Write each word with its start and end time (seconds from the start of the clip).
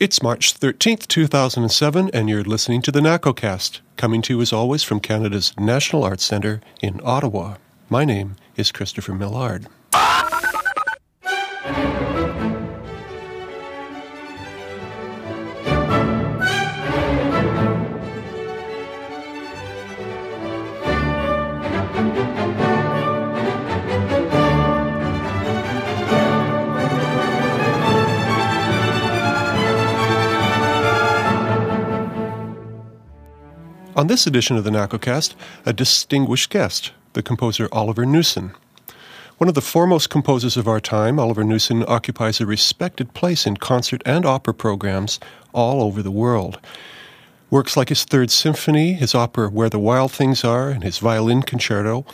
It's 0.00 0.20
March 0.20 0.58
13th, 0.58 1.06
2007, 1.06 2.10
and 2.12 2.28
you're 2.28 2.42
listening 2.42 2.82
to 2.82 2.90
the 2.90 2.98
NACOcast, 2.98 3.78
coming 3.96 4.22
to 4.22 4.34
you 4.34 4.40
as 4.40 4.52
always 4.52 4.82
from 4.82 4.98
Canada's 4.98 5.54
National 5.56 6.02
Arts 6.02 6.24
Centre 6.24 6.60
in 6.82 7.00
Ottawa. 7.04 7.58
My 7.88 8.04
name 8.04 8.34
is 8.56 8.72
Christopher 8.72 9.14
Millard. 9.14 9.68
On 34.04 34.08
this 34.08 34.26
edition 34.26 34.58
of 34.58 34.64
the 34.64 34.70
NACOcast, 34.70 35.32
a 35.64 35.72
distinguished 35.72 36.50
guest, 36.50 36.92
the 37.14 37.22
composer 37.22 37.70
Oliver 37.72 38.04
Knussen. 38.04 38.54
One 39.38 39.48
of 39.48 39.54
the 39.54 39.62
foremost 39.62 40.10
composers 40.10 40.58
of 40.58 40.68
our 40.68 40.78
time, 40.78 41.18
Oliver 41.18 41.42
Knussen 41.42 41.88
occupies 41.88 42.38
a 42.38 42.44
respected 42.44 43.14
place 43.14 43.46
in 43.46 43.56
concert 43.56 44.02
and 44.04 44.26
opera 44.26 44.52
programs 44.52 45.20
all 45.54 45.82
over 45.82 46.02
the 46.02 46.10
world. 46.10 46.60
Works 47.48 47.78
like 47.78 47.88
his 47.88 48.04
Third 48.04 48.30
Symphony, 48.30 48.92
his 48.92 49.14
opera 49.14 49.48
Where 49.48 49.70
the 49.70 49.78
Wild 49.78 50.12
Things 50.12 50.44
Are, 50.44 50.68
and 50.68 50.84
his 50.84 50.98
violin 50.98 51.42
concerto 51.42 52.04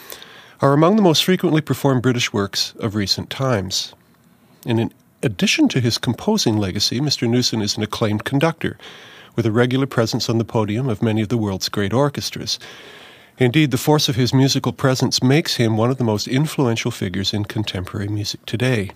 are 0.62 0.72
among 0.72 0.94
the 0.94 1.02
most 1.02 1.24
frequently 1.24 1.60
performed 1.60 2.02
British 2.02 2.32
works 2.32 2.72
of 2.78 2.94
recent 2.94 3.30
times. 3.30 3.96
And 4.64 4.78
in 4.78 4.94
addition 5.24 5.68
to 5.70 5.80
his 5.80 5.98
composing 5.98 6.56
legacy, 6.56 7.00
Mr. 7.00 7.28
Knussen 7.28 7.60
is 7.60 7.77
an 7.77 7.82
acclaimed 7.82 8.22
conductor 8.22 8.78
with 9.37 9.47
a 9.47 9.52
regular 9.52 9.87
presence 9.87 10.29
on 10.29 10.39
the 10.39 10.45
podium 10.45 10.89
of 10.89 11.02
many 11.02 11.23
of 11.23 11.28
the 11.28 11.39
world's 11.39 11.69
great 11.69 11.92
orchestras. 11.92 12.59
Indeed, 13.39 13.70
the 13.70 13.78
force 13.78 14.09
of 14.09 14.17
his 14.17 14.34
musical 14.34 14.72
presence 14.72 15.22
makes 15.22 15.56
him 15.56 15.77
one 15.77 15.91
of 15.91 15.97
the 15.97 16.05
most 16.05 16.28
influential 16.28 16.91
figures 16.91 17.33
in 17.33 17.45
contemporary 17.45 18.09
music 18.09 18.45
today. 18.45 18.91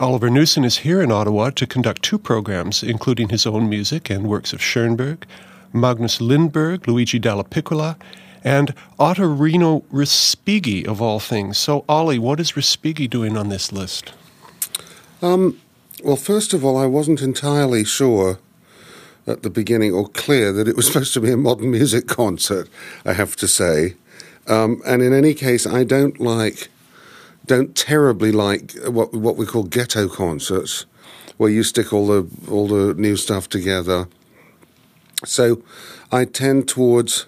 Oliver 0.00 0.28
Knussen 0.28 0.64
is 0.64 0.78
here 0.78 1.02
in 1.02 1.12
Ottawa 1.12 1.50
to 1.50 1.66
conduct 1.66 2.02
two 2.02 2.18
programs, 2.18 2.82
including 2.82 3.28
his 3.28 3.46
own 3.46 3.68
music 3.68 4.10
and 4.10 4.26
works 4.26 4.52
of 4.52 4.62
Schoenberg, 4.62 5.26
Magnus 5.72 6.18
Lindberg, 6.18 6.86
Luigi 6.86 7.20
Dallapiccola, 7.20 7.96
and 8.42 8.74
Ottorino 8.98 9.84
Respighi, 9.92 10.86
of 10.86 11.00
all 11.00 11.20
things. 11.20 11.58
So, 11.58 11.84
Ollie, 11.88 12.18
what 12.18 12.40
is 12.40 12.52
Respighi 12.52 13.08
doing 13.08 13.36
on 13.36 13.50
this 13.50 13.70
list? 13.70 14.14
Um, 15.22 15.60
well, 16.02 16.16
first 16.16 16.52
of 16.52 16.64
all, 16.64 16.76
I 16.76 16.86
wasn't 16.86 17.22
entirely 17.22 17.84
sure 17.84 18.38
at 19.26 19.42
the 19.42 19.50
beginning 19.50 19.92
or 19.92 20.08
clear 20.08 20.52
that 20.52 20.68
it 20.68 20.76
was 20.76 20.86
supposed 20.90 21.14
to 21.14 21.20
be 21.20 21.30
a 21.30 21.36
modern 21.36 21.70
music 21.70 22.06
concert, 22.06 22.68
I 23.04 23.12
have 23.14 23.36
to 23.36 23.48
say. 23.48 23.94
Um, 24.46 24.82
and 24.86 25.02
in 25.02 25.12
any 25.12 25.34
case, 25.34 25.66
I 25.66 25.84
don't 25.84 26.20
like, 26.20 26.68
don't 27.46 27.74
terribly 27.74 28.32
like 28.32 28.72
what 28.86 29.14
what 29.14 29.36
we 29.36 29.46
call 29.46 29.64
ghetto 29.64 30.08
concerts, 30.08 30.84
where 31.38 31.50
you 31.50 31.62
stick 31.62 31.92
all 31.92 32.06
the 32.06 32.26
all 32.50 32.68
the 32.68 32.94
new 32.94 33.16
stuff 33.16 33.48
together. 33.48 34.08
So, 35.24 35.62
I 36.12 36.26
tend 36.26 36.68
towards 36.68 37.24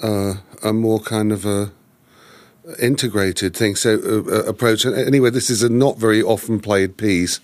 uh, 0.00 0.34
a 0.62 0.72
more 0.72 1.00
kind 1.00 1.32
of 1.32 1.44
a 1.44 1.72
integrated 2.80 3.56
thing. 3.56 3.74
So 3.74 3.94
uh, 3.94 4.44
approach. 4.44 4.86
Anyway, 4.86 5.30
this 5.30 5.50
is 5.50 5.62
a 5.62 5.68
not 5.68 5.98
very 5.98 6.22
often 6.22 6.60
played 6.60 6.96
piece 6.96 7.40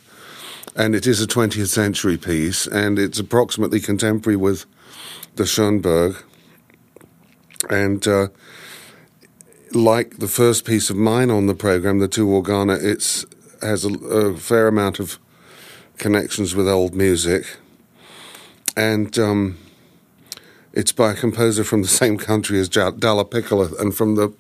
and 0.77 0.95
it 0.95 1.07
is 1.07 1.23
a 1.23 1.27
20th 1.27 1.69
century 1.69 2.17
piece, 2.17 2.67
and 2.67 2.99
it's 2.99 3.19
approximately 3.19 3.81
contemporary 3.81 4.37
with 4.37 4.67
the 5.37 5.47
Schoenberg. 5.47 6.17
And 7.69 8.07
uh, 8.07 8.29
like 9.73 10.19
the 10.19 10.29
first 10.29 10.65
piece 10.65 10.91
of 10.91 10.97
mine 10.97 11.31
on 11.31 11.47
the 11.47 11.55
program, 11.55 11.99
the 11.99 12.09
two 12.09 12.27
Organa, 12.27 12.83
it 12.83 13.25
has 13.63 13.85
a, 13.85 13.93
a, 13.93 14.37
fair 14.37 14.69
amount 14.69 14.99
of 14.99 15.19
connections 15.99 16.55
with 16.55 16.69
old 16.69 16.95
music, 16.95 17.57
and 18.77 19.19
um, 19.19 19.59
it's 20.73 20.93
by 20.93 21.13
a 21.13 21.15
composer 21.15 21.65
from 21.65 21.83
the 21.83 21.89
same 22.03 22.17
country 22.17 22.59
as 22.59 22.69
Dallapiccola 22.69 23.79
and 23.81 23.95
from 23.95 24.15
the 24.15 24.33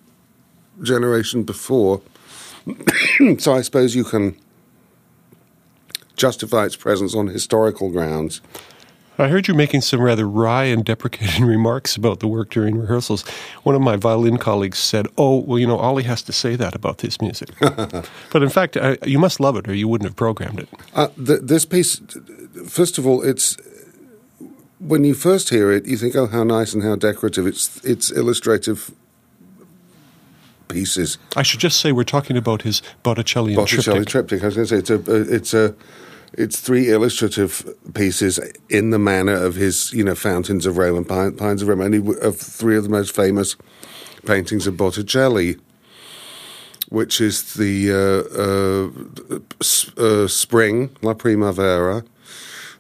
generation 0.83 1.43
before. 1.43 2.01
so 3.39 3.55
I 3.55 3.61
suppose 3.63 3.95
you 3.95 4.05
can 4.05 4.37
justify 6.21 6.67
its 6.67 6.77
presence 6.77 7.15
on 7.15 7.29
historical 7.29 7.91
grounds. 7.91 8.41
I 9.19 9.29
heard 9.29 9.49
you 9.49 9.55
making 9.55 9.83
some 9.83 10.01
rather 10.01 10.27
wry 10.27 10.65
and 10.65 10.85
deprecating 10.85 11.45
remarks 11.57 11.97
about 11.97 12.21
the 12.21 12.27
work 12.27 12.51
during 12.51 12.79
rehearsals. 12.79 13.27
One 13.65 13.75
of 13.75 13.83
my 13.83 13.97
violin 13.97 14.39
colleagues 14.39 14.79
said, 14.79 15.09
Oh, 15.19 15.39
well, 15.39 15.59
you 15.59 15.67
know, 15.67 15.77
Ollie 15.77 16.05
has 16.05 16.23
to 16.23 16.33
say 16.33 16.57
that 16.57 16.75
about 16.75 16.99
this 16.99 17.21
music. 17.21 17.51
but 17.61 18.43
in 18.43 18.49
fact, 18.49 18.77
I, 18.77 18.97
you 19.05 19.19
must 19.19 19.41
love 19.41 19.57
it 19.57 19.69
or 19.69 19.75
you 19.75 19.89
wouldn't 19.89 20.09
have 20.09 20.17
programmed 20.17 20.61
it. 20.61 20.69
Uh, 20.95 21.09
this 21.17 21.65
piece, 21.65 22.01
first 22.67 22.99
of 22.99 23.07
all, 23.07 23.23
it's. 23.23 23.57
When 24.79 25.05
you 25.05 25.13
first 25.13 25.51
hear 25.51 25.71
it, 25.71 25.85
you 25.85 25.99
think, 25.99 26.17
"Oh, 26.17 26.27
how 26.27 26.43
nice 26.43 26.73
and 26.73 26.83
how 26.83 26.97
decorative!" 26.97 27.47
It's 27.47 27.85
it's 27.85 28.11
illustrative 28.11 28.91
pieces. 30.69 31.19
I 31.37 31.43
should 31.43 31.61
just 31.61 31.81
say 31.81 31.93
we're 31.93 32.05
talking 32.05 32.39
about 32.39 32.63
his 32.63 32.81
Botticelli 33.03 33.55
Botticelli 33.55 34.07
triptych. 34.07 34.41
triptych. 34.41 34.43
I 34.43 34.47
was 34.47 34.55
going 34.57 34.69
to 34.69 34.75
say 34.75 34.79
it's 34.79 34.91
a 34.91 35.35
it's 35.37 35.55
a 35.55 35.75
it's 36.35 36.61
three 36.61 36.91
illustrative 36.91 37.75
pieces 37.95 38.39
in 38.69 38.91
the 38.91 38.99
manner 38.99 39.35
of 39.35 39.57
his, 39.57 39.93
you 39.93 40.05
know, 40.05 40.15
Fountains 40.15 40.67
of 40.67 40.77
Rome 40.77 40.97
and 40.97 41.39
Pines 41.39 41.63
of 41.63 41.69
Rome, 41.69 41.81
and 41.81 42.17
of 42.19 42.39
three 42.39 42.77
of 42.77 42.85
the 42.85 42.89
most 42.89 43.15
famous 43.15 43.57
paintings 44.25 44.67
of 44.67 44.77
Botticelli, 44.77 45.57
which 46.89 47.21
is 47.21 47.55
the 47.55 47.93
uh, 47.93 48.01
uh, 50.01 50.03
uh, 50.03 50.29
spring, 50.29 50.91
La 51.03 51.15
Primavera, 51.15 52.05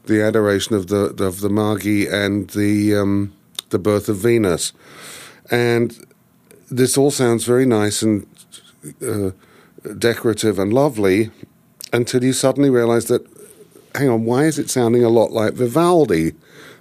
the 0.04 0.22
adoration 0.22 0.76
of 0.76 0.88
the 0.88 1.24
of 1.24 1.40
the 1.40 1.50
Magi, 1.50 2.06
and 2.08 2.50
the 2.50 2.94
um, 2.94 3.32
the 3.70 3.78
birth 3.78 4.08
of 4.08 4.16
Venus, 4.16 4.72
and 5.50 6.06
this 6.70 6.96
all 6.96 7.10
sounds 7.10 7.44
very 7.44 7.66
nice 7.66 8.02
and 8.02 8.26
uh, 9.06 9.30
decorative 9.98 10.58
and 10.58 10.72
lovely 10.72 11.30
until 11.92 12.22
you 12.22 12.32
suddenly 12.32 12.70
realize 12.70 13.06
that 13.06 13.26
hang 13.94 14.08
on, 14.08 14.24
why 14.24 14.44
is 14.44 14.58
it 14.58 14.70
sounding 14.70 15.04
a 15.04 15.08
lot 15.08 15.32
like 15.32 15.54
Vivaldi? 15.54 16.32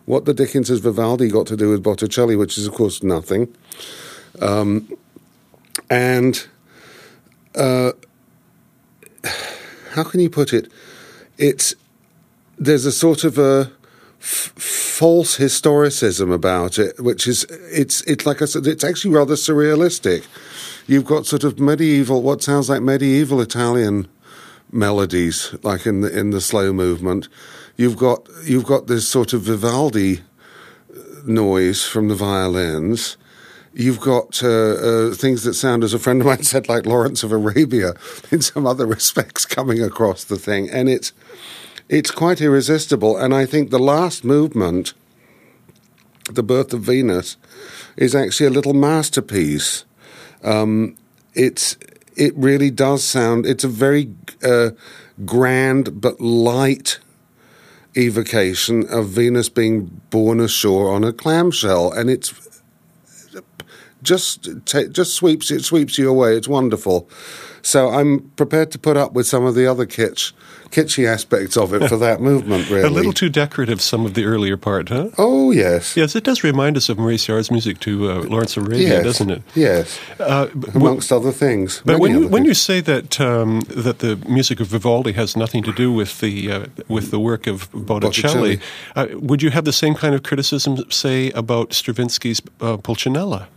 What 0.06 0.26
the 0.26 0.34
Dickens 0.34 0.70
has 0.70 0.80
Vivaldi 0.80 1.30
got 1.30 1.48
to 1.48 1.58
do 1.58 1.70
with 1.70 1.84
Botticelli, 1.84 2.36
which 2.36 2.58
is, 2.58 2.66
of 2.66 2.74
course, 2.74 3.04
nothing. 3.04 3.54
Um, 4.42 4.88
and 5.90 6.48
uh, 7.56 7.92
how 9.92 10.04
can 10.04 10.20
you 10.20 10.30
put 10.30 10.54
it? 10.54 10.72
It's 11.38 11.76
there's 12.58 12.86
a 12.86 12.92
sort 12.92 13.24
of 13.24 13.38
a 13.38 13.72
f- 14.20 14.54
false 14.56 15.38
historicism 15.38 16.34
about 16.34 16.78
it, 16.78 17.00
which 17.00 17.28
is 17.28 17.44
it's 17.72 18.02
it's 18.02 18.26
like 18.26 18.42
I 18.42 18.46
said, 18.46 18.68
it's 18.68 18.84
actually 18.84 19.14
rather 19.16 19.36
surrealistic. 19.36 20.26
You've 20.88 21.06
got 21.06 21.26
sort 21.26 21.44
of 21.44 21.60
medieval, 21.60 22.22
what 22.22 22.42
sounds 22.42 22.70
like 22.70 22.82
medieval 22.82 23.42
Italian 23.42 24.08
melodies, 24.72 25.56
like 25.64 25.86
in 25.86 26.02
the 26.02 26.18
in 26.18 26.32
the 26.32 26.42
slow 26.42 26.74
movement. 26.74 27.28
You've 27.76 27.98
got 27.98 28.28
you've 28.44 28.66
got 28.66 28.88
this 28.88 29.08
sort 29.08 29.34
of 29.34 29.42
Vivaldi 29.42 30.22
noise 31.26 31.86
from 31.86 32.08
the 32.08 32.16
violins. 32.16 33.18
You've 33.74 34.00
got 34.00 34.44
uh, 34.44 34.48
uh, 34.50 35.14
things 35.14 35.44
that 35.44 35.54
sound, 35.54 35.84
as 35.84 35.94
a 35.94 36.00
friend 36.00 36.22
of 36.22 36.28
mine 36.28 36.44
said, 36.44 36.68
like 36.68 36.86
Lawrence 36.86 37.24
of 37.24 37.32
Arabia 37.32 37.94
in 38.32 38.42
some 38.42 38.66
other 38.66 38.86
respects 38.86 39.46
coming 39.46 39.82
across 39.82 40.24
the 40.24 40.38
thing, 40.38 40.70
and 40.70 40.90
it's 40.90 41.14
it's 41.88 42.12
quite 42.12 42.42
irresistible. 42.42 43.18
And 43.18 43.34
I 43.34 43.46
think 43.46 43.70
the 43.70 43.80
last 43.80 44.24
movement, 44.24 44.94
the 46.32 46.44
Birth 46.44 46.74
of 46.74 46.82
Venus, 46.82 47.38
is 47.96 48.16
actually 48.16 48.48
a 48.48 48.52
little 48.52 48.74
masterpiece. 48.74 49.86
Um, 50.44 50.96
it's 51.34 51.78
it 52.20 52.36
really 52.36 52.70
does 52.70 53.04
sound. 53.04 53.46
It's 53.46 53.64
a 53.64 53.70
very 53.70 54.14
uh, 54.44 54.72
grand 55.26 56.02
but 56.02 56.20
light 56.20 57.00
evocation 57.98 58.86
of 58.90 59.08
Venus 59.08 59.50
being 59.50 60.02
born 60.10 60.40
ashore 60.40 60.92
on 60.92 61.04
a 61.04 61.14
clamshell, 61.14 61.92
and 61.92 62.10
it's 62.10 62.34
just 64.04 64.50
just 64.66 65.14
sweeps 65.14 65.50
it 65.50 65.64
sweeps 65.64 65.98
you 65.98 66.10
away. 66.10 66.36
It's 66.36 66.48
wonderful. 66.48 67.10
So 67.62 67.90
I'm 67.90 68.20
prepared 68.36 68.72
to 68.72 68.80
put 68.80 68.98
up 68.98 69.14
with 69.14 69.28
some 69.28 69.46
of 69.46 69.56
the 69.56 69.68
other 69.68 69.86
kitsch 69.86 70.34
kitschy 70.72 71.08
aspects 71.08 71.58
of 71.58 71.74
it 71.74 71.88
for 71.90 71.98
that 71.98 72.22
movement. 72.30 72.70
Really, 72.70 72.84
A 72.88 72.90
little 72.92 73.12
too 73.14 73.30
decorative, 73.30 73.82
some 73.82 74.06
of 74.06 74.14
the 74.14 74.26
earlier 74.26 74.56
part, 74.56 74.90
huh? 74.90 75.10
Oh 75.18 75.52
yes, 75.52 75.98
Yes, 75.98 76.16
it 76.16 76.24
does 76.24 76.44
remind 76.44 76.78
us 76.78 76.90
of 76.90 76.98
Maurice 77.00 77.26
Jarre's 77.26 77.50
music 77.50 77.80
to 77.80 78.12
uh, 78.12 78.16
Lawrence 78.24 78.56
of 78.56 78.68
Arabia, 78.68 78.88
yes, 78.90 79.04
doesn't 79.04 79.32
it? 79.32 79.42
Yes, 79.56 80.00
Uh, 80.20 80.48
amongst 80.76 81.12
other 81.12 81.32
things. 81.32 81.82
But 81.86 82.00
when 82.00 82.12
you, 82.12 82.28
when 82.28 82.46
you 82.46 82.54
say 82.54 82.82
that 82.82 83.20
um, 83.20 83.62
that 83.62 84.00
the 84.00 84.18
music 84.28 84.60
of 84.60 84.68
Vivaldi 84.68 85.14
has 85.14 85.36
nothing 85.36 85.64
to 85.64 85.72
do 85.74 85.92
with 85.92 86.20
the 86.20 86.52
uh, 86.52 86.66
with 86.88 87.10
the 87.10 87.20
work 87.20 87.48
of 87.48 87.70
Botticelli, 87.72 88.58
Botticelli. 88.58 88.60
Uh, 88.96 89.08
would 89.20 89.42
you 89.42 89.50
have 89.50 89.66
the 89.66 89.74
same 89.74 89.96
kind 89.96 90.14
of 90.16 90.22
criticism, 90.24 90.78
say, 90.92 91.32
about 91.32 91.74
Stravinsky's 91.74 92.42
uh, 92.62 92.78
Pulcinella? 92.78 93.48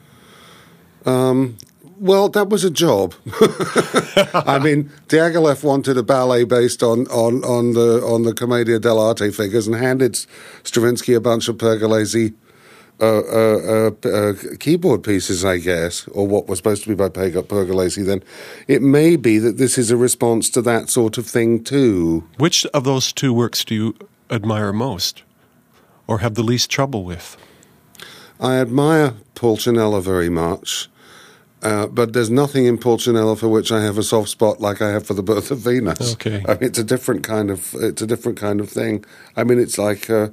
Well, 2.03 2.29
that 2.31 2.49
was 2.49 2.65
a 2.65 2.71
job. 2.71 3.15
I 4.35 4.59
mean, 4.59 4.91
Diaghilev 5.07 5.63
wanted 5.63 5.97
a 5.97 6.03
ballet 6.03 6.43
based 6.43 6.83
on, 6.83 7.07
on, 7.07 7.45
on 7.45 7.75
the 7.75 8.03
on 8.05 8.25
the 8.25 8.35
Commedia 8.35 8.81
dell'arte 8.81 9.33
figures 9.33 9.69
and 9.69 9.77
handed 9.77 10.19
Stravinsky 10.65 11.15
a 11.15 11.21
bunch 11.21 11.47
of 11.47 11.59
Pergolesi 11.59 12.35
uh, 13.01 13.05
uh, 13.05 13.91
uh, 14.05 14.09
uh, 14.09 14.33
keyboard 14.59 15.05
pieces, 15.05 15.45
I 15.45 15.59
guess, 15.59 16.09
or 16.09 16.27
what 16.27 16.49
was 16.49 16.59
supposed 16.59 16.83
to 16.83 16.89
be 16.89 16.97
by 16.97 17.09
Pergolesi. 17.09 18.05
Then 18.05 18.25
it 18.67 18.83
may 18.83 19.15
be 19.15 19.39
that 19.39 19.59
this 19.59 19.79
is 19.79 19.93
a 19.93 19.97
response 19.97 20.51
to 20.51 20.63
that 20.63 20.91
sort 20.91 21.19
of 21.19 21.27
thing 21.29 21.63
too. 21.63 22.29
Which 22.37 22.67
of 22.75 22.83
those 22.83 23.13
two 23.13 23.33
works 23.33 23.65
do 23.65 23.77
you 23.77 23.95
admire 24.29 24.73
most, 24.73 25.23
or 26.09 26.19
have 26.19 26.35
the 26.35 26.43
least 26.43 26.69
trouble 26.69 27.05
with? 27.05 27.37
I 28.41 28.57
admire 28.57 29.15
Pulcinella 29.37 30.03
very 30.03 30.29
much. 30.29 30.89
Uh, 31.63 31.87
but 31.87 32.13
there's 32.13 32.31
nothing 32.31 32.67
in 32.67 32.77
Pulcinella 32.77 33.39
for 33.39 33.49
which 33.49 33.71
I 33.71 33.83
have 33.83 33.97
a 33.97 34.03
soft 34.03 34.29
spot 34.31 34.61
like 34.61 34.83
I 34.83 34.91
have 34.91 35.07
for 35.07 35.15
the 35.15 35.23
Birth 35.23 35.51
of 35.53 35.59
Venus. 35.59 36.15
Okay. 36.15 36.43
I 36.49 36.55
mean, 36.55 36.65
it's 36.65 36.79
a 36.79 36.85
different 36.85 37.23
kind 37.23 37.51
of 37.51 37.75
it's 37.75 38.03
a 38.03 38.07
different 38.07 38.39
kind 38.39 38.61
of 38.61 38.69
thing. 38.69 39.05
I 39.37 39.45
mean, 39.45 39.61
it's 39.61 39.79
like 39.79 40.11
uh, 40.11 40.31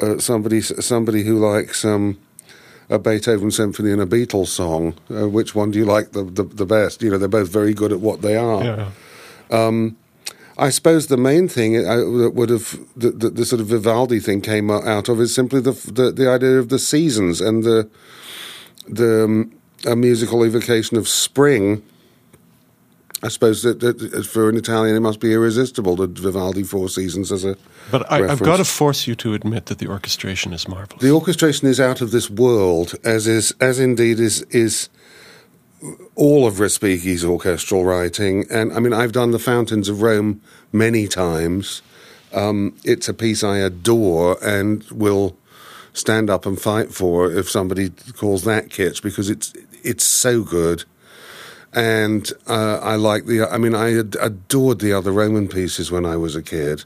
uh, 0.00 0.18
somebody 0.18 0.60
somebody 0.60 1.24
who 1.24 1.38
likes 1.38 1.84
um, 1.84 2.18
a 2.88 2.98
Beethoven 2.98 3.50
symphony 3.50 3.90
and 3.90 4.00
a 4.00 4.06
Beatles 4.06 4.48
song. 4.48 4.94
Uh, 5.10 5.28
which 5.28 5.56
one 5.56 5.72
do 5.72 5.78
you 5.80 5.84
like 5.84 6.12
the, 6.12 6.22
the 6.22 6.44
the 6.44 6.66
best? 6.66 7.02
You 7.02 7.10
know, 7.10 7.18
they're 7.18 7.28
both 7.28 7.48
very 7.48 7.74
good 7.74 7.92
at 7.92 8.00
what 8.00 8.22
they 8.22 8.36
are. 8.36 8.64
Yeah. 8.64 8.90
I 10.58 10.70
suppose 10.70 11.08
the 11.08 11.18
main 11.18 11.48
thing 11.48 11.74
that 11.74 12.32
would 12.34 12.48
have 12.48 12.78
the, 12.96 13.10
the, 13.10 13.28
the 13.28 13.44
sort 13.44 13.60
of 13.60 13.66
Vivaldi 13.66 14.20
thing 14.20 14.40
came 14.40 14.70
out 14.70 15.08
of 15.08 15.20
is 15.20 15.34
simply 15.34 15.60
the 15.60 15.72
the, 15.72 16.10
the 16.10 16.30
idea 16.30 16.58
of 16.58 16.70
the 16.70 16.78
seasons 16.78 17.40
and 17.40 17.62
the 17.62 17.90
the 18.88 19.24
um, 19.24 19.52
a 19.84 19.96
musical 19.96 20.44
evocation 20.44 20.96
of 20.96 21.08
spring. 21.08 21.82
I 23.22 23.28
suppose 23.28 23.62
that, 23.62 23.80
that 23.80 24.26
for 24.26 24.48
an 24.48 24.56
Italian 24.56 24.94
it 24.94 25.00
must 25.00 25.20
be 25.20 25.32
irresistible 25.32 25.96
the 25.96 26.06
Vivaldi 26.06 26.62
Four 26.62 26.88
Seasons 26.88 27.32
as 27.32 27.44
a. 27.44 27.56
But 27.90 28.10
I, 28.10 28.28
I've 28.28 28.42
got 28.42 28.58
to 28.58 28.64
force 28.64 29.06
you 29.06 29.14
to 29.16 29.34
admit 29.34 29.66
that 29.66 29.78
the 29.78 29.88
orchestration 29.88 30.52
is 30.52 30.68
marvelous. 30.68 31.02
The 31.02 31.10
orchestration 31.10 31.66
is 31.66 31.80
out 31.80 32.00
of 32.00 32.10
this 32.10 32.28
world, 32.28 32.94
as 33.04 33.26
is 33.26 33.54
as 33.60 33.80
indeed 33.80 34.20
is 34.20 34.42
is 34.42 34.88
all 36.14 36.46
of 36.46 36.54
Respighi's 36.54 37.24
orchestral 37.24 37.84
writing. 37.84 38.44
And 38.50 38.72
I 38.72 38.80
mean, 38.80 38.92
I've 38.92 39.12
done 39.12 39.30
the 39.30 39.38
Fountains 39.38 39.88
of 39.88 40.02
Rome 40.02 40.40
many 40.72 41.06
times. 41.08 41.82
Um, 42.32 42.76
it's 42.84 43.08
a 43.08 43.14
piece 43.14 43.42
I 43.42 43.58
adore 43.58 44.36
and 44.44 44.84
will 44.90 45.36
stand 45.92 46.28
up 46.28 46.44
and 46.44 46.60
fight 46.60 46.92
for 46.92 47.32
if 47.32 47.48
somebody 47.48 47.88
calls 47.88 48.44
that 48.44 48.68
kitsch 48.68 49.02
because 49.02 49.30
it's 49.30 49.54
it's 49.86 50.04
so 50.04 50.42
good. 50.42 50.84
And 51.72 52.30
uh, 52.46 52.80
I 52.82 52.96
like 52.96 53.26
the. 53.26 53.42
I 53.42 53.58
mean, 53.58 53.74
I 53.74 53.98
ad- 53.98 54.16
adored 54.20 54.80
the 54.80 54.92
other 54.92 55.12
Roman 55.12 55.46
pieces 55.46 55.90
when 55.90 56.06
I 56.06 56.16
was 56.16 56.34
a 56.34 56.42
kid, 56.42 56.84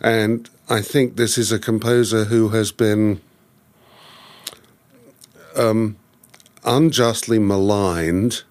and 0.00 0.48
I 0.68 0.80
think 0.80 1.16
this 1.16 1.36
is 1.36 1.52
a 1.52 1.58
composer 1.58 2.24
who 2.24 2.48
has 2.50 2.72
been 2.72 3.20
um, 5.56 5.96
unjustly 6.64 7.38
maligned, 7.38 8.44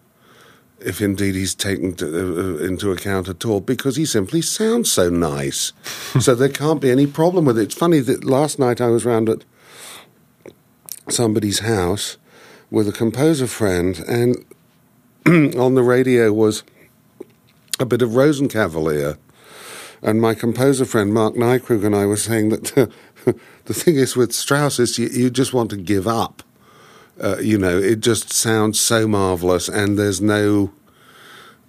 if 0.79 1.01
indeed 1.01 1.33
he's 1.33 1.55
taken 1.55 1.95
to, 1.95 2.05
uh, 2.05 2.63
into 2.63 2.91
account 2.91 3.27
at 3.27 3.43
all, 3.43 3.59
because 3.59 3.95
he 3.95 4.05
simply 4.05 4.43
sounds 4.43 4.91
so 4.91 5.09
nice. 5.09 5.73
so 6.19 6.35
there 6.35 6.49
can't 6.49 6.81
be 6.81 6.91
any 6.91 7.07
problem 7.07 7.45
with 7.45 7.57
it. 7.57 7.63
It's 7.63 7.75
funny 7.75 7.99
that 8.01 8.23
last 8.23 8.59
night 8.59 8.79
I 8.79 8.87
was 8.87 9.05
round 9.05 9.27
at 9.27 9.43
somebody's 11.09 11.59
house 11.59 12.17
with 12.73 12.87
a 12.87 12.91
composer 12.91 13.45
friend, 13.45 13.99
and 14.07 14.35
on 15.55 15.75
the 15.75 15.83
radio 15.83 16.33
was 16.33 16.63
a 17.79 17.85
bit 17.85 18.01
of 18.01 18.09
Rosenkavalier. 18.09 19.19
And 20.01 20.19
my 20.19 20.33
composer 20.33 20.83
friend 20.83 21.13
Marc 21.13 21.35
Neikrug 21.35 21.85
and 21.85 21.95
I 21.95 22.07
were 22.07 22.17
saying 22.17 22.49
that 22.49 22.91
the 23.65 23.73
thing 23.75 23.95
is 23.95 24.15
with 24.15 24.33
Strauss 24.33 24.79
is 24.79 24.97
you, 24.97 25.07
you 25.09 25.29
just 25.29 25.53
want 25.53 25.69
to 25.69 25.77
give 25.77 26.07
up. 26.07 26.41
Uh, 27.21 27.37
you 27.37 27.59
know, 27.59 27.77
it 27.77 27.99
just 27.99 28.33
sounds 28.33 28.79
so 28.79 29.07
marvelous, 29.07 29.69
and 29.69 29.99
there's 29.99 30.19
no 30.19 30.73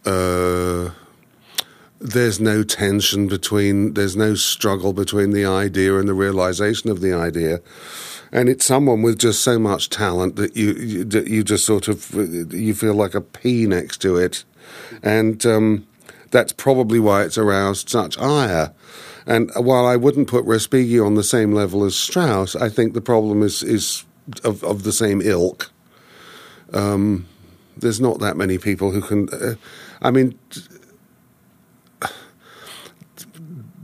uh, 0.06 0.90
there's 2.00 2.40
no 2.40 2.62
tension 2.62 3.28
between 3.28 3.92
there's 3.92 4.16
no 4.16 4.34
struggle 4.34 4.94
between 4.94 5.32
the 5.32 5.44
idea 5.44 5.98
and 5.98 6.08
the 6.08 6.14
realization 6.14 6.88
of 6.88 7.02
the 7.02 7.12
idea. 7.12 7.60
And 8.34 8.48
it's 8.48 8.66
someone 8.66 9.00
with 9.00 9.18
just 9.18 9.42
so 9.42 9.58
much 9.58 9.88
talent 9.88 10.34
that 10.36 10.56
you, 10.56 10.72
you 10.72 11.04
that 11.04 11.28
you 11.28 11.44
just 11.44 11.64
sort 11.64 11.86
of 11.88 12.12
you 12.52 12.74
feel 12.74 12.94
like 12.94 13.14
a 13.14 13.20
pea 13.20 13.66
next 13.66 14.02
to 14.02 14.16
it, 14.16 14.44
and 15.04 15.46
um, 15.46 15.86
that's 16.32 16.52
probably 16.52 16.98
why 16.98 17.22
it's 17.22 17.38
aroused 17.38 17.88
such 17.88 18.18
ire. 18.18 18.72
And 19.24 19.52
while 19.54 19.86
I 19.86 19.94
wouldn't 19.94 20.28
put 20.28 20.44
Respighi 20.44 21.04
on 21.04 21.14
the 21.14 21.22
same 21.22 21.52
level 21.52 21.84
as 21.84 21.94
Strauss, 21.94 22.56
I 22.56 22.68
think 22.68 22.92
the 22.92 23.00
problem 23.00 23.42
is 23.42 23.62
is 23.62 24.04
of, 24.42 24.64
of 24.64 24.82
the 24.82 24.92
same 24.92 25.22
ilk. 25.22 25.70
Um, 26.72 27.26
there's 27.76 28.00
not 28.00 28.18
that 28.18 28.36
many 28.36 28.58
people 28.58 28.90
who 28.90 29.00
can. 29.00 29.28
Uh, 29.28 29.54
I 30.02 30.10
mean, 30.10 30.36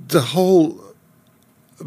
the 0.09 0.21
whole 0.21 0.90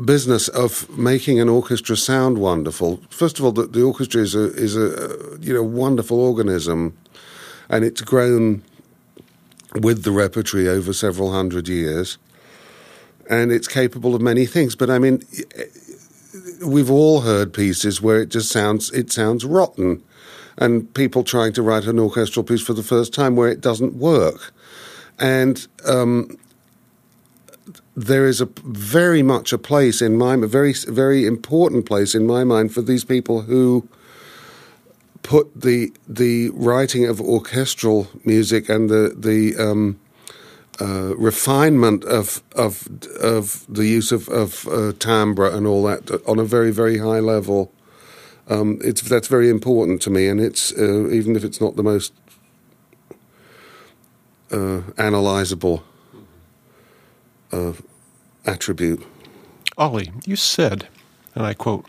business 0.05 0.47
of 0.47 0.89
making 0.97 1.39
an 1.39 1.49
orchestra 1.49 1.95
sound 1.95 2.37
wonderful. 2.37 3.01
First 3.09 3.39
of 3.39 3.45
all, 3.45 3.51
the, 3.51 3.67
the 3.67 3.83
orchestra 3.83 4.21
is 4.21 4.35
a 4.35 4.53
is 4.53 4.75
a 4.75 5.37
you 5.39 5.53
know 5.53 5.63
wonderful 5.63 6.19
organism, 6.19 6.97
and 7.69 7.85
it's 7.85 8.01
grown 8.01 8.63
with 9.75 10.03
the 10.03 10.11
repertory 10.11 10.67
over 10.67 10.93
several 10.93 11.31
hundred 11.31 11.67
years, 11.67 12.17
and 13.29 13.51
it's 13.51 13.67
capable 13.67 14.15
of 14.15 14.21
many 14.21 14.45
things. 14.45 14.75
But 14.75 14.89
I 14.89 14.99
mean, 14.99 15.23
we've 16.65 16.91
all 16.91 17.21
heard 17.21 17.53
pieces 17.53 18.01
where 18.01 18.21
it 18.21 18.29
just 18.29 18.49
sounds 18.49 18.91
it 18.91 19.11
sounds 19.11 19.45
rotten, 19.45 20.03
and 20.57 20.91
people 20.93 21.23
trying 21.23 21.53
to 21.53 21.61
write 21.61 21.85
an 21.85 21.99
orchestral 21.99 22.43
piece 22.43 22.61
for 22.61 22.73
the 22.73 22.83
first 22.83 23.13
time 23.13 23.35
where 23.35 23.49
it 23.49 23.61
doesn't 23.61 23.95
work, 23.95 24.53
and 25.19 25.67
um, 25.85 26.37
there 27.95 28.25
is 28.25 28.41
a 28.41 28.49
very 28.63 29.21
much 29.21 29.53
a 29.53 29.57
place 29.57 30.01
in 30.01 30.17
my 30.17 30.35
mind, 30.35 30.43
a 30.43 30.47
very 30.47 30.73
very 30.73 31.25
important 31.25 31.85
place 31.85 32.15
in 32.15 32.25
my 32.25 32.43
mind 32.43 32.73
for 32.73 32.81
these 32.81 33.03
people 33.03 33.41
who 33.41 33.87
put 35.21 35.61
the 35.61 35.91
the 36.07 36.49
writing 36.49 37.05
of 37.05 37.21
orchestral 37.21 38.07
music 38.25 38.69
and 38.69 38.89
the 38.89 39.13
the 39.15 39.55
um, 39.57 39.99
uh, 40.81 41.15
refinement 41.17 42.03
of 42.05 42.41
of 42.55 42.87
of 43.21 43.65
the 43.69 43.85
use 43.85 44.11
of 44.11 44.27
of 44.29 44.67
uh, 44.67 44.91
timbre 44.99 45.49
and 45.49 45.67
all 45.67 45.83
that 45.83 46.09
on 46.27 46.39
a 46.39 46.45
very 46.45 46.71
very 46.71 46.97
high 46.97 47.19
level. 47.19 47.71
Um, 48.49 48.79
it's 48.83 49.01
that's 49.01 49.27
very 49.27 49.49
important 49.49 50.01
to 50.01 50.09
me, 50.09 50.27
and 50.27 50.41
it's 50.41 50.73
uh, 50.73 51.09
even 51.09 51.35
if 51.35 51.43
it's 51.43 51.61
not 51.61 51.75
the 51.75 51.83
most 51.83 52.11
uh, 54.51 54.81
analyzable 54.97 55.83
uh, 57.53 57.73
attribute. 58.45 59.05
Ollie, 59.77 60.11
you 60.25 60.35
said, 60.35 60.87
and 61.35 61.45
I 61.45 61.53
quote, 61.53 61.85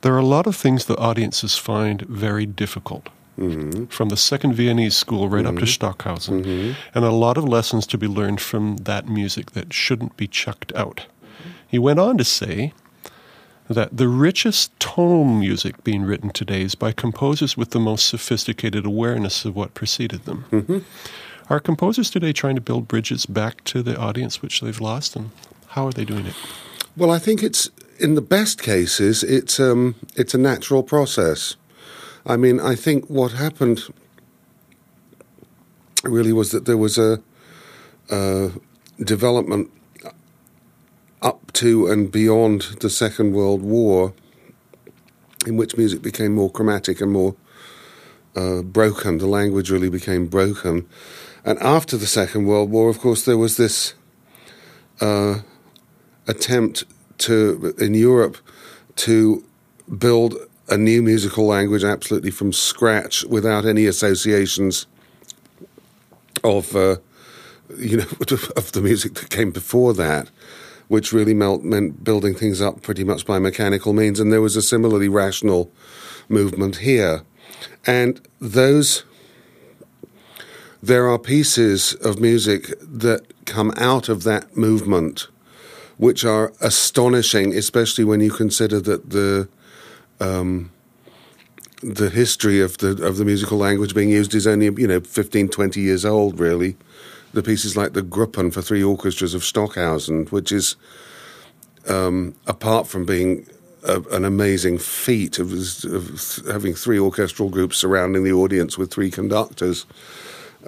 there 0.00 0.14
are 0.14 0.18
a 0.18 0.26
lot 0.26 0.46
of 0.46 0.56
things 0.56 0.84
the 0.84 0.96
audiences 0.98 1.56
find 1.56 2.02
very 2.02 2.46
difficult. 2.46 3.08
Mm-hmm. 3.38 3.86
From 3.86 4.10
the 4.10 4.16
second 4.16 4.54
Viennese 4.54 4.94
school 4.96 5.28
right 5.28 5.44
up 5.46 5.56
to 5.56 5.66
Stockhausen, 5.66 6.44
Mm-hmm. 6.44 6.72
and 6.94 7.04
a 7.04 7.10
lot 7.10 7.36
of 7.36 7.44
lessons 7.44 7.84
to 7.88 7.98
be 7.98 8.06
learned 8.06 8.40
from 8.40 8.76
that 8.84 9.08
music 9.08 9.52
that 9.52 9.72
shouldn't 9.72 10.16
be 10.16 10.28
chucked 10.28 10.72
out. 10.76 11.06
He 11.66 11.78
went 11.78 11.98
on 11.98 12.16
to 12.18 12.24
say 12.24 12.72
that 13.68 13.96
the 13.96 14.06
richest 14.06 14.78
tone 14.78 15.40
music 15.40 15.82
being 15.82 16.02
written 16.04 16.30
today 16.30 16.62
is 16.62 16.76
by 16.76 16.92
composers 16.92 17.56
with 17.56 17.70
the 17.70 17.80
most 17.80 18.06
sophisticated 18.06 18.86
awareness 18.86 19.44
of 19.44 19.56
what 19.56 19.74
preceded 19.74 20.26
them. 20.26 20.84
Are 21.50 21.60
composers 21.60 22.10
today 22.10 22.32
trying 22.32 22.54
to 22.54 22.60
build 22.62 22.88
bridges 22.88 23.26
back 23.26 23.62
to 23.64 23.82
the 23.82 23.98
audience 23.98 24.40
which 24.40 24.62
they've 24.62 24.80
lost, 24.80 25.14
and 25.14 25.30
how 25.68 25.86
are 25.86 25.92
they 25.92 26.06
doing 26.06 26.24
it? 26.24 26.34
Well, 26.96 27.10
I 27.10 27.18
think 27.18 27.42
it's 27.42 27.68
in 28.00 28.14
the 28.14 28.22
best 28.22 28.62
cases, 28.62 29.22
it's 29.22 29.60
um, 29.60 29.94
it's 30.16 30.32
a 30.32 30.38
natural 30.38 30.82
process. 30.82 31.56
I 32.24 32.36
mean, 32.36 32.60
I 32.60 32.74
think 32.74 33.10
what 33.10 33.32
happened 33.32 33.82
really 36.02 36.32
was 36.32 36.50
that 36.52 36.64
there 36.64 36.78
was 36.78 36.96
a, 36.96 37.20
a 38.10 38.50
development 38.98 39.70
up 41.20 41.52
to 41.52 41.86
and 41.86 42.10
beyond 42.10 42.62
the 42.80 42.88
Second 42.88 43.34
World 43.34 43.62
War 43.62 44.14
in 45.46 45.58
which 45.58 45.76
music 45.76 46.00
became 46.00 46.34
more 46.34 46.50
chromatic 46.50 47.02
and 47.02 47.12
more 47.12 47.36
uh, 48.34 48.62
broken. 48.62 49.18
The 49.18 49.26
language 49.26 49.70
really 49.70 49.90
became 49.90 50.26
broken. 50.26 50.88
And 51.44 51.58
after 51.60 51.96
the 51.96 52.06
Second 52.06 52.46
World 52.46 52.70
War, 52.70 52.88
of 52.88 52.98
course, 52.98 53.24
there 53.24 53.36
was 53.36 53.56
this 53.56 53.94
uh, 55.00 55.40
attempt 56.26 56.84
to 57.18 57.74
in 57.78 57.94
Europe 57.94 58.38
to 58.96 59.44
build 59.98 60.36
a 60.68 60.76
new 60.76 61.02
musical 61.02 61.46
language 61.46 61.84
absolutely 61.84 62.30
from 62.30 62.52
scratch 62.52 63.24
without 63.24 63.66
any 63.66 63.86
associations 63.86 64.86
of 66.42 66.74
uh, 66.74 66.96
you 67.76 67.98
know 67.98 68.06
of 68.56 68.72
the 68.72 68.80
music 68.80 69.14
that 69.14 69.30
came 69.30 69.50
before 69.50 69.92
that 69.92 70.30
which 70.88 71.12
really 71.12 71.34
meant 71.34 72.04
building 72.04 72.34
things 72.34 72.60
up 72.60 72.82
pretty 72.82 73.04
much 73.04 73.26
by 73.26 73.38
mechanical 73.38 73.92
means. 73.92 74.20
And 74.20 74.32
there 74.32 74.40
was 74.40 74.56
a 74.56 74.62
similarly 74.62 75.08
rational 75.08 75.72
movement 76.28 76.76
here. 76.76 77.22
And 77.86 78.20
those 78.40 79.04
there 80.86 81.08
are 81.08 81.18
pieces 81.18 81.94
of 81.94 82.20
music 82.20 82.74
that 82.80 83.22
come 83.46 83.72
out 83.78 84.10
of 84.10 84.22
that 84.24 84.54
movement 84.54 85.28
which 85.96 86.24
are 86.24 86.52
astonishing, 86.60 87.54
especially 87.54 88.04
when 88.04 88.20
you 88.20 88.30
consider 88.30 88.80
that 88.80 89.10
the 89.10 89.48
um, 90.20 90.70
the 91.82 92.10
history 92.10 92.60
of 92.60 92.78
the 92.78 93.02
of 93.02 93.16
the 93.16 93.24
musical 93.24 93.56
language 93.56 93.94
being 93.94 94.10
used 94.10 94.34
is 94.34 94.46
only 94.46 94.66
you 94.66 94.86
know 94.86 95.00
15, 95.00 95.48
20 95.48 95.80
years 95.80 96.04
old. 96.04 96.38
Really, 96.38 96.76
the 97.32 97.42
pieces 97.42 97.76
like 97.78 97.94
the 97.94 98.02
Gruppen 98.02 98.52
for 98.52 98.60
three 98.60 98.82
orchestras 98.82 99.32
of 99.32 99.42
Stockhausen, 99.42 100.26
which 100.26 100.52
is 100.52 100.76
um, 101.88 102.34
apart 102.46 102.88
from 102.88 103.06
being 103.06 103.46
a, 103.84 104.02
an 104.10 104.26
amazing 104.26 104.78
feat 104.78 105.38
of, 105.38 105.50
of, 105.52 106.46
having 106.46 106.74
three 106.74 106.98
orchestral 106.98 107.48
groups 107.48 107.78
surrounding 107.78 108.24
the 108.24 108.32
audience 108.32 108.76
with 108.76 108.92
three 108.92 109.10
conductors 109.10 109.86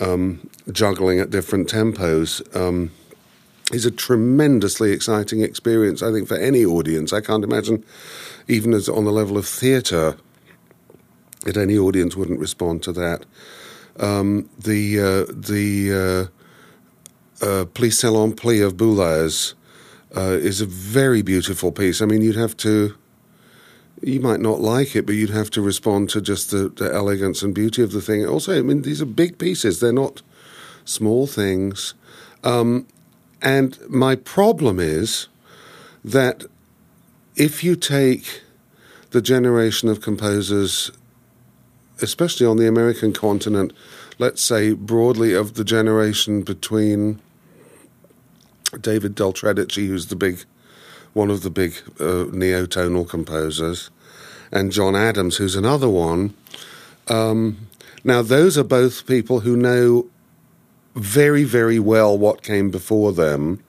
um, 0.00 0.48
juggling 0.72 1.20
at 1.20 1.30
different 1.30 1.68
tempos. 1.68 2.42
Um, 2.56 2.90
is 3.72 3.84
a 3.84 3.90
tremendously 3.90 4.92
exciting 4.92 5.40
experience, 5.40 6.00
I 6.02 6.12
think, 6.12 6.28
for 6.28 6.36
any 6.36 6.64
audience. 6.64 7.12
I 7.12 7.20
can't 7.20 7.42
imagine, 7.42 7.84
even 8.46 8.72
as 8.72 8.88
on 8.88 9.04
the 9.04 9.10
level 9.10 9.36
of 9.36 9.46
theatre, 9.46 10.16
that 11.44 11.56
any 11.56 11.76
audience 11.76 12.16
wouldn't 12.16 12.38
respond 12.38 12.82
to 12.84 12.92
that. 12.92 13.24
Um, 13.98 14.48
the 14.58 15.00
uh, 15.00 15.32
the 15.32 16.30
uh, 17.42 17.44
uh, 17.44 17.90
Salon 17.90 18.34
Pli 18.34 18.60
of 18.60 18.76
Boulez 18.76 19.54
uh, 20.16 20.20
is 20.20 20.60
a 20.60 20.66
very 20.66 21.22
beautiful 21.22 21.72
piece. 21.72 22.00
I 22.00 22.06
mean, 22.06 22.22
you'd 22.22 22.36
have 22.36 22.56
to. 22.58 22.96
You 24.06 24.20
might 24.20 24.38
not 24.38 24.60
like 24.60 24.94
it, 24.94 25.04
but 25.04 25.16
you'd 25.16 25.30
have 25.30 25.50
to 25.50 25.60
respond 25.60 26.10
to 26.10 26.20
just 26.20 26.52
the, 26.52 26.68
the 26.68 26.94
elegance 26.94 27.42
and 27.42 27.52
beauty 27.52 27.82
of 27.82 27.90
the 27.90 28.00
thing. 28.00 28.24
Also, 28.24 28.56
I 28.56 28.62
mean, 28.62 28.82
these 28.82 29.02
are 29.02 29.06
big 29.06 29.36
pieces; 29.36 29.80
they're 29.80 29.92
not 29.92 30.22
small 30.84 31.26
things. 31.26 31.94
Um, 32.44 32.86
and 33.42 33.76
my 33.88 34.14
problem 34.14 34.78
is 34.78 35.26
that 36.04 36.44
if 37.34 37.64
you 37.64 37.74
take 37.74 38.42
the 39.10 39.20
generation 39.20 39.88
of 39.88 40.00
composers, 40.02 40.92
especially 42.00 42.46
on 42.46 42.58
the 42.58 42.68
American 42.68 43.12
continent, 43.12 43.72
let's 44.20 44.40
say 44.40 44.72
broadly 44.72 45.34
of 45.34 45.54
the 45.54 45.64
generation 45.64 46.42
between 46.42 47.20
David 48.80 49.16
Del 49.16 49.32
Tredici, 49.32 49.88
who's 49.88 50.06
the 50.06 50.14
big, 50.14 50.44
one 51.12 51.28
of 51.28 51.42
the 51.42 51.50
big 51.50 51.74
uh, 51.98 52.30
neotonal 52.30 53.08
composers, 53.08 53.90
and 54.56 54.72
John 54.72 54.96
Adams, 54.96 55.36
who's 55.36 55.56
another 55.56 55.88
one. 55.88 56.34
Um, 57.08 57.68
now, 58.04 58.22
those 58.22 58.56
are 58.56 58.64
both 58.64 59.06
people 59.06 59.40
who 59.40 59.56
know 59.56 60.06
very, 60.94 61.44
very 61.44 61.78
well 61.78 62.16
what 62.16 62.42
came 62.42 62.70
before 62.70 63.12
them 63.12 63.62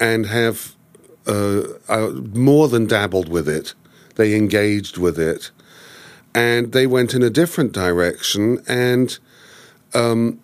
and 0.00 0.26
have 0.26 0.74
uh, 1.26 1.62
uh, 1.88 2.10
more 2.32 2.68
than 2.68 2.86
dabbled 2.86 3.28
with 3.28 3.48
it. 3.48 3.74
They 4.16 4.34
engaged 4.34 4.96
with 4.96 5.18
it 5.18 5.50
and 6.34 6.72
they 6.72 6.86
went 6.86 7.14
in 7.14 7.22
a 7.22 7.30
different 7.30 7.72
direction. 7.72 8.62
And 8.66 9.16
um, 9.94 10.40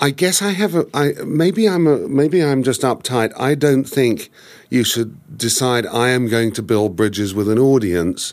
I 0.00 0.10
guess 0.10 0.40
I 0.40 0.50
have 0.50 0.74
a. 0.74 0.86
I, 0.94 1.12
maybe 1.24 1.68
I'm 1.68 1.86
a. 1.86 2.08
Maybe 2.08 2.42
I'm 2.42 2.62
just 2.62 2.82
uptight. 2.82 3.32
I 3.38 3.54
don't 3.54 3.84
think 3.84 4.30
you 4.70 4.84
should 4.84 5.36
decide 5.36 5.84
I 5.86 6.10
am 6.10 6.28
going 6.28 6.52
to 6.52 6.62
build 6.62 6.96
bridges 6.96 7.34
with 7.34 7.48
an 7.48 7.58
audience. 7.58 8.32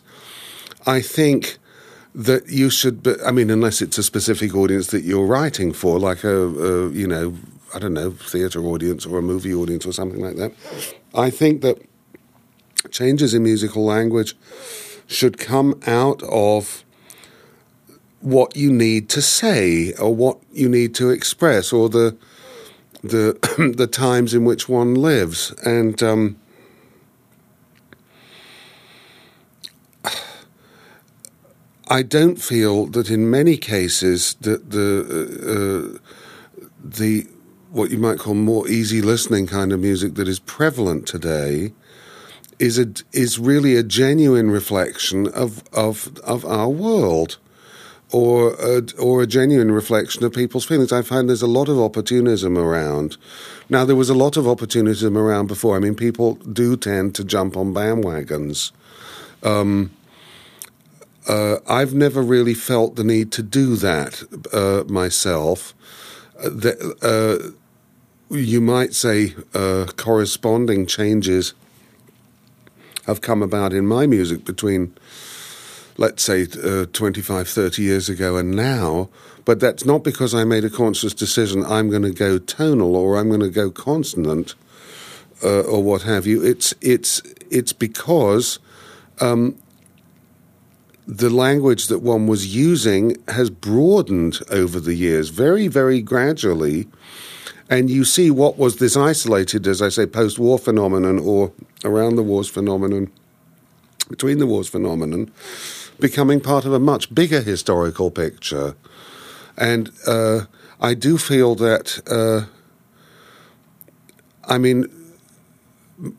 I 0.86 1.02
think 1.02 1.58
that 2.16 2.48
you 2.48 2.70
should. 2.70 3.06
I 3.26 3.32
mean, 3.32 3.50
unless 3.50 3.82
it's 3.82 3.98
a 3.98 4.04
specific 4.04 4.56
audience 4.56 4.88
that 4.88 5.04
you're 5.04 5.26
writing 5.26 5.74
for, 5.74 6.00
like 6.00 6.24
a, 6.24 6.30
a 6.30 6.90
you 6.92 7.08
know, 7.08 7.36
I 7.74 7.80
don't 7.80 7.94
know, 7.94 8.12
theatre 8.12 8.64
audience 8.64 9.06
or 9.06 9.18
a 9.18 9.22
movie 9.22 9.54
audience 9.54 9.86
or 9.86 9.92
something 9.92 10.22
like 10.22 10.36
that. 10.38 10.54
I 11.14 11.30
think 11.30 11.62
that 11.62 11.82
changes 12.92 13.34
in 13.34 13.44
musical 13.44 13.84
language 13.84 14.36
should 15.08 15.38
come 15.38 15.80
out 15.88 16.22
of 16.24 16.84
what 18.22 18.56
you 18.56 18.72
need 18.72 19.10
to 19.10 19.22
say 19.22 19.94
or 19.94 20.14
what 20.14 20.38
you 20.52 20.70
need 20.70 20.94
to 20.96 21.10
express 21.10 21.72
or 21.72 21.90
the 21.90 22.16
the 23.04 23.38
the 23.78 23.88
times 23.88 24.34
in 24.34 24.44
which 24.46 24.68
one 24.68 24.96
lives. 24.96 25.52
And 25.64 26.02
um, 26.04 26.38
I 31.90 32.04
don't 32.04 32.42
feel 32.42 32.86
that 32.88 33.10
in 33.10 33.30
many 33.30 33.58
cases 33.58 34.36
that 34.42 34.72
the 34.72 34.90
uh, 35.10 35.96
uh, 35.96 36.66
the 36.84 37.28
what 37.72 37.92
you 37.92 37.98
might 37.98 38.20
call 38.20 38.34
more 38.34 38.68
easy 38.68 39.02
listening 39.02 39.48
kind 39.48 39.72
of 39.72 39.80
music 39.80 40.16
that 40.16 40.28
is 40.28 40.40
prevalent 40.40 41.08
today 41.08 41.74
is 42.60 42.78
a 42.80 42.88
is 43.14 43.40
really 43.40 43.76
a 43.76 43.84
genuine 43.84 44.52
reflection 44.52 45.28
of 45.28 45.64
of 45.72 46.18
of 46.24 46.46
our 46.46 46.70
world 46.70 47.38
or 48.12 48.54
a, 48.54 48.82
or 49.00 49.22
a 49.22 49.28
genuine 49.28 49.72
reflection 49.72 50.24
of 50.24 50.34
people's 50.34 50.66
feelings. 50.66 50.92
I 50.92 51.02
find 51.02 51.28
there's 51.28 51.42
a 51.42 51.48
lot 51.48 51.68
of 51.68 51.78
opportunism 51.78 52.58
around. 52.58 53.18
Now 53.70 53.84
there 53.84 53.96
was 53.96 54.10
a 54.10 54.14
lot 54.14 54.38
of 54.38 54.48
opportunism 54.48 55.18
around 55.18 55.48
before. 55.48 55.76
I 55.76 55.80
mean, 55.80 55.96
people 55.96 56.36
do 56.36 56.78
tend 56.78 57.16
to 57.16 57.24
jump 57.24 57.58
on 57.58 57.74
bandwagons. 57.74 58.72
Um, 59.44 59.92
uh, 61.28 61.58
I've 61.68 61.94
never 61.94 62.22
really 62.22 62.54
felt 62.54 62.96
the 62.96 63.04
need 63.04 63.32
to 63.34 63.44
do 63.44 63.76
that 63.76 64.24
uh, 64.54 64.90
myself. 64.92 65.74
Uh, 66.40 66.50
the, 66.50 66.96
uh, 67.02 67.52
you 68.30 68.62
might 68.62 68.94
say 68.94 69.36
uh, 69.54 69.86
corresponding 69.98 70.86
changes 70.86 71.54
have 73.06 73.22
come 73.22 73.42
about 73.42 73.74
in 73.74 73.86
my 73.86 74.06
music 74.06 74.46
between, 74.46 74.94
let's 75.98 76.24
say, 76.24 76.48
uh, 76.64 76.86
25, 76.86 77.48
30 77.48 77.82
years 77.82 78.10
ago 78.10 78.38
and 78.38 78.52
now. 78.52 79.10
But 79.46 79.60
that's 79.60 79.86
not 79.86 80.04
because 80.04 80.34
I 80.36 80.44
made 80.44 80.66
a 80.66 80.70
conscious 80.70 81.14
decision 81.14 81.66
I'm 81.66 81.90
going 81.90 82.02
to 82.04 82.12
go 82.12 82.38
tonal 82.38 82.96
or 82.96 83.18
I'm 83.18 83.30
going 83.30 83.42
to 83.42 83.50
go 83.50 83.72
consonant 83.72 84.56
or 85.44 85.82
what 85.82 86.02
have 86.04 86.26
you. 86.26 86.44
It's, 86.44 86.74
it's, 86.82 87.22
it's 87.50 87.74
because 87.74 88.60
um, 89.22 89.58
the 91.08 91.30
language 91.30 91.88
that 91.88 92.00
one 92.00 92.28
was 92.28 92.54
using 92.54 93.16
has 93.30 93.50
broadened 93.50 94.40
over 94.50 94.80
the 94.80 94.96
years, 94.96 95.30
very, 95.30 95.68
very 95.68 96.02
gradually. 96.02 96.88
And 97.70 97.90
you 97.90 98.06
see 98.06 98.32
what 98.32 98.58
was 98.58 98.78
this 98.78 98.96
isolated, 98.96 99.68
as 99.68 99.82
I 99.82 99.90
say, 99.90 100.06
post 100.06 100.40
war 100.40 100.58
phenomenon 100.58 101.20
or 101.20 101.52
around 101.84 102.16
the 102.16 102.24
wars 102.24 102.50
phenomenon, 102.50 103.12
between 104.10 104.40
the 104.40 104.48
wars 104.48 104.70
phenomenon, 104.70 105.32
becoming 106.00 106.40
part 106.40 106.66
of 106.66 106.74
a 106.74 106.80
much 106.80 107.14
bigger 107.14 107.42
historical 107.42 108.12
picture. 108.12 108.76
And 109.58 109.92
uh, 110.06 110.42
I 110.80 110.94
do 110.94 111.18
feel 111.18 111.56
that, 111.56 112.00
uh, 112.08 112.46
I 114.44 114.58
mean, 114.58 114.86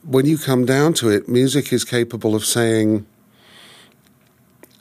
when 0.02 0.26
you 0.26 0.38
come 0.38 0.64
down 0.64 0.92
to 0.94 1.08
it, 1.08 1.28
music 1.28 1.72
is 1.72 1.84
capable 1.84 2.34
of 2.34 2.44
saying 2.44 3.06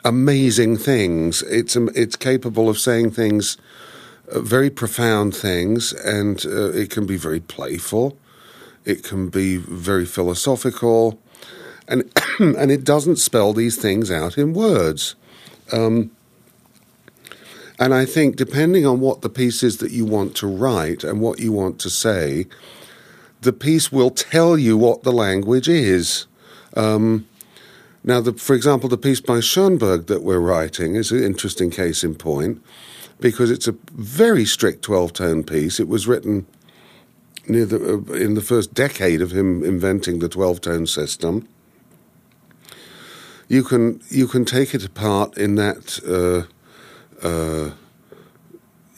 amazing 0.04 0.78
things. 0.78 1.44
It's 1.44 1.76
um, 1.76 1.90
it's 1.94 2.16
capable 2.16 2.70
of 2.70 2.80
saying 2.80 3.12
things, 3.12 3.58
uh, 4.32 4.40
very 4.40 4.70
profound 4.70 5.36
things, 5.36 5.94
and 5.94 6.44
uh, 6.46 6.72
it 6.72 6.90
can 6.90 7.06
be 7.06 7.18
very 7.18 7.40
playful. 7.40 8.18
It 8.86 9.04
can 9.04 9.30
be 9.30 9.58
very 9.58 10.06
philosophical, 10.06 11.22
and 11.88 12.12
and 12.40 12.72
it 12.72 12.84
doesn't 12.84 13.18
spell 13.18 13.54
these 13.54 13.76
things 13.76 14.12
out 14.12 14.38
in 14.38 14.54
words. 14.54 15.16
Um, 15.72 16.12
and 17.80 17.94
I 17.94 18.06
think 18.06 18.36
depending 18.36 18.86
on 18.86 19.00
what 19.00 19.22
the 19.22 19.30
piece 19.30 19.62
is 19.62 19.78
that 19.78 19.92
you 19.92 20.06
want 20.06 20.36
to 20.38 20.48
write 20.48 21.04
and 21.04 21.22
what 21.22 21.40
you 21.40 21.52
want 21.52 21.80
to 21.82 21.90
say, 21.90 22.48
the 23.42 23.54
piece 23.54 23.92
will 23.92 24.10
tell 24.10 24.58
you 24.58 24.78
what 24.78 25.04
the 25.04 25.12
language 25.12 25.70
is. 25.70 26.26
Um, 26.76 27.28
now, 28.04 28.22
the, 28.22 28.34
for 28.34 28.56
example, 28.56 28.90
the 28.90 28.98
piece 28.98 29.22
by 29.22 29.42
Schoenberg 29.42 30.08
that 30.08 30.24
we're 30.24 30.40
writing 30.40 30.96
is 30.96 31.12
an 31.12 31.24
interesting 31.24 31.70
case 31.70 32.04
in 32.04 32.16
point 32.16 32.64
because 33.20 33.52
it's 33.52 33.68
a 33.68 33.76
very 33.94 34.46
strict 34.46 34.82
12 34.84 35.14
tone 35.14 35.44
piece. 35.44 35.80
It 35.80 35.88
was 35.88 36.08
written 36.08 36.48
near 37.48 37.66
the, 37.66 37.78
uh, 38.10 38.14
in 38.14 38.34
the 38.34 38.42
first 38.42 38.74
decade 38.74 39.22
of 39.22 39.32
him 39.32 39.64
inventing 39.64 40.20
the 40.20 40.30
12 40.30 40.62
tone 40.62 40.88
system. 40.88 41.48
You 43.48 43.64
can, 43.64 44.02
you 44.10 44.28
can 44.28 44.46
take 44.46 44.74
it 44.74 44.86
apart 44.86 45.38
in 45.38 45.56
that. 45.56 46.00
Uh, 46.06 46.52
uh, 47.26 47.72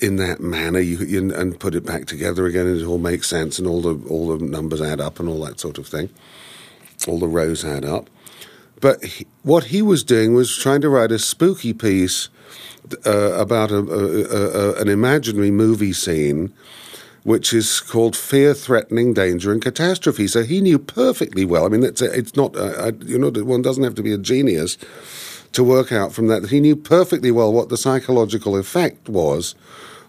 in 0.01 0.15
that 0.15 0.39
manner 0.39 0.79
you, 0.79 0.97
you, 0.99 1.33
and 1.33 1.59
put 1.59 1.75
it 1.75 1.85
back 1.85 2.05
together 2.05 2.45
again 2.45 2.65
and 2.65 2.79
it 2.79 2.85
all 2.85 2.97
makes 2.97 3.27
sense 3.27 3.59
and 3.59 3.67
all 3.67 3.81
the 3.81 4.01
all 4.07 4.37
the 4.37 4.45
numbers 4.45 4.81
add 4.81 5.01
up 5.01 5.19
and 5.19 5.27
all 5.27 5.43
that 5.43 5.59
sort 5.59 5.77
of 5.77 5.87
thing 5.87 6.09
all 7.07 7.19
the 7.19 7.27
rows 7.27 7.65
add 7.65 7.83
up 7.83 8.09
but 8.79 9.03
he, 9.03 9.27
what 9.43 9.65
he 9.65 9.81
was 9.81 10.03
doing 10.03 10.33
was 10.33 10.55
trying 10.55 10.81
to 10.81 10.89
write 10.89 11.11
a 11.11 11.19
spooky 11.19 11.73
piece 11.73 12.29
uh, 13.05 13.33
about 13.33 13.71
a, 13.71 13.77
a, 13.77 14.77
a, 14.77 14.81
an 14.81 14.87
imaginary 14.87 15.51
movie 15.51 15.93
scene 15.93 16.53
which 17.23 17.53
is 17.53 17.81
called 17.81 18.15
fear, 18.15 18.53
threatening, 18.53 19.13
danger, 19.13 19.51
and 19.51 19.61
catastrophe. 19.61 20.27
So 20.27 20.43
he 20.43 20.61
knew 20.61 20.79
perfectly 20.79 21.45
well. 21.45 21.65
I 21.65 21.69
mean, 21.69 21.83
it's, 21.83 22.01
it's 22.01 22.35
not, 22.35 22.55
uh, 22.55 22.91
you 23.05 23.19
know, 23.19 23.29
one 23.43 23.61
doesn't 23.61 23.83
have 23.83 23.95
to 23.95 24.03
be 24.03 24.13
a 24.13 24.17
genius 24.17 24.77
to 25.51 25.63
work 25.63 25.91
out 25.91 26.13
from 26.13 26.27
that 26.27 26.41
that 26.43 26.51
he 26.51 26.59
knew 26.59 26.75
perfectly 26.75 27.31
well 27.31 27.51
what 27.51 27.69
the 27.69 27.77
psychological 27.77 28.55
effect 28.55 29.09
was 29.09 29.55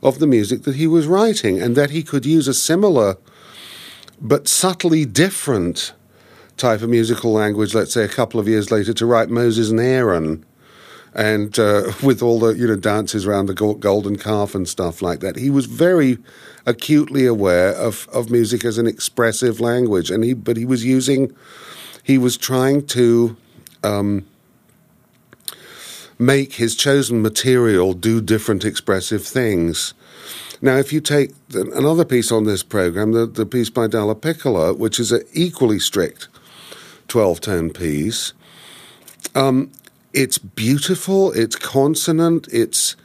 of 0.02 0.18
the 0.18 0.26
music 0.26 0.62
that 0.62 0.76
he 0.76 0.86
was 0.86 1.06
writing, 1.06 1.60
and 1.60 1.76
that 1.76 1.90
he 1.90 2.02
could 2.02 2.24
use 2.24 2.48
a 2.48 2.54
similar 2.54 3.16
but 4.20 4.48
subtly 4.48 5.04
different 5.04 5.92
type 6.56 6.82
of 6.82 6.90
musical 6.90 7.32
language, 7.32 7.74
let's 7.74 7.92
say 7.92 8.04
a 8.04 8.08
couple 8.08 8.38
of 8.38 8.46
years 8.46 8.70
later, 8.70 8.92
to 8.92 9.06
write 9.06 9.30
Moses 9.30 9.70
and 9.70 9.80
Aaron. 9.80 10.44
And 11.14 11.58
uh, 11.58 11.92
with 12.02 12.22
all 12.22 12.38
the 12.38 12.54
you 12.54 12.66
know 12.66 12.76
dances 12.76 13.26
around 13.26 13.46
the 13.46 13.54
golden 13.54 14.16
calf 14.16 14.54
and 14.54 14.68
stuff 14.68 15.02
like 15.02 15.20
that, 15.20 15.36
he 15.36 15.50
was 15.50 15.66
very 15.66 16.18
acutely 16.66 17.26
aware 17.26 17.72
of, 17.72 18.08
of 18.12 18.30
music 18.30 18.64
as 18.64 18.78
an 18.78 18.86
expressive 18.86 19.60
language, 19.60 20.10
and 20.10 20.24
he 20.24 20.34
but 20.34 20.56
he 20.56 20.64
was 20.64 20.84
using, 20.84 21.34
he 22.02 22.18
was 22.18 22.36
trying 22.36 22.86
to 22.86 23.36
um, 23.82 24.26
make 26.18 26.54
his 26.54 26.76
chosen 26.76 27.22
material 27.22 27.94
do 27.94 28.20
different 28.20 28.64
expressive 28.64 29.24
things. 29.24 29.94
Now, 30.62 30.76
if 30.76 30.92
you 30.92 31.00
take 31.00 31.32
another 31.54 32.04
piece 32.04 32.30
on 32.30 32.44
this 32.44 32.62
program, 32.62 33.12
the, 33.12 33.24
the 33.24 33.46
piece 33.46 33.70
by 33.70 33.86
Dallapiccola, 33.86 34.76
which 34.76 35.00
is 35.00 35.10
an 35.10 35.22
equally 35.32 35.78
strict 35.78 36.28
12 37.08 37.40
tone 37.40 37.70
piece, 37.70 38.34
um, 39.34 39.70
it's 40.12 40.38
beautiful, 40.38 41.32
it's 41.32 41.56
consonant, 41.56 42.48
it's, 42.52 42.96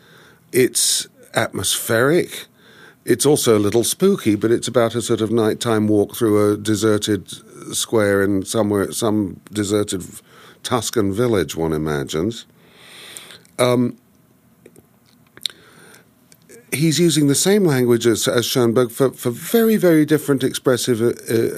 it's 0.52 1.08
atmospheric. 1.34 2.46
It's 3.06 3.26
also 3.26 3.58
a 3.58 3.60
little 3.60 3.84
spooky, 3.84 4.36
but 4.36 4.52
it's 4.52 4.68
about 4.68 4.96
a 4.96 5.02
sort 5.02 5.22
of 5.22 5.32
nighttime 5.32 5.88
walk 5.88 6.16
through 6.16 6.54
a 6.54 6.58
deserted 6.58 7.30
square 7.76 8.24
in 8.24 8.44
somewhere, 8.46 8.92
some 8.92 9.40
deserted 9.52 10.04
Tuscan 10.64 11.14
village, 11.14 11.56
one 11.56 11.72
imagines. 11.72 12.46
Um, 13.60 13.98
he's 16.72 17.00
using 17.00 17.28
the 17.28 17.36
same 17.36 17.64
language 17.64 18.06
as, 18.06 18.28
as 18.28 18.46
Schoenberg 18.46 18.92
for, 18.92 19.12
for 19.12 19.30
very, 19.30 19.78
very 19.78 20.06
different 20.06 20.44
expressive 20.44 21.02
uh, 21.02 21.14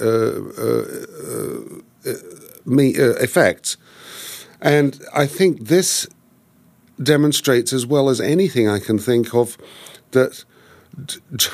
uh, 0.06 0.42
uh, 2.06 2.14
me, 2.64 2.90
effects. 2.90 3.76
And 4.60 5.00
I 5.14 5.26
think 5.26 5.68
this 5.68 6.06
demonstrates, 7.02 7.72
as 7.72 7.86
well 7.86 8.08
as 8.08 8.20
anything 8.20 8.68
I 8.68 8.78
can 8.80 8.98
think 8.98 9.34
of, 9.34 9.56
that 10.10 10.44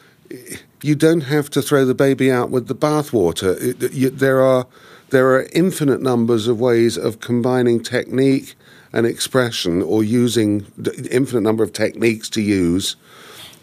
you 0.82 0.94
don't 0.94 1.22
have 1.22 1.50
to 1.50 1.62
throw 1.62 1.84
the 1.84 1.94
baby 1.94 2.30
out 2.30 2.50
with 2.50 2.68
the 2.68 2.74
bathwater. 2.74 3.76
There 4.18 4.40
are 4.40 4.66
there 5.10 5.34
are 5.34 5.46
infinite 5.52 6.00
numbers 6.00 6.48
of 6.48 6.58
ways 6.58 6.96
of 6.96 7.20
combining 7.20 7.82
technique 7.82 8.54
and 8.94 9.06
expression 9.06 9.82
or 9.82 10.02
using 10.02 10.66
infinite 11.10 11.42
number 11.42 11.62
of 11.62 11.74
techniques 11.74 12.30
to 12.30 12.40
use 12.40 12.96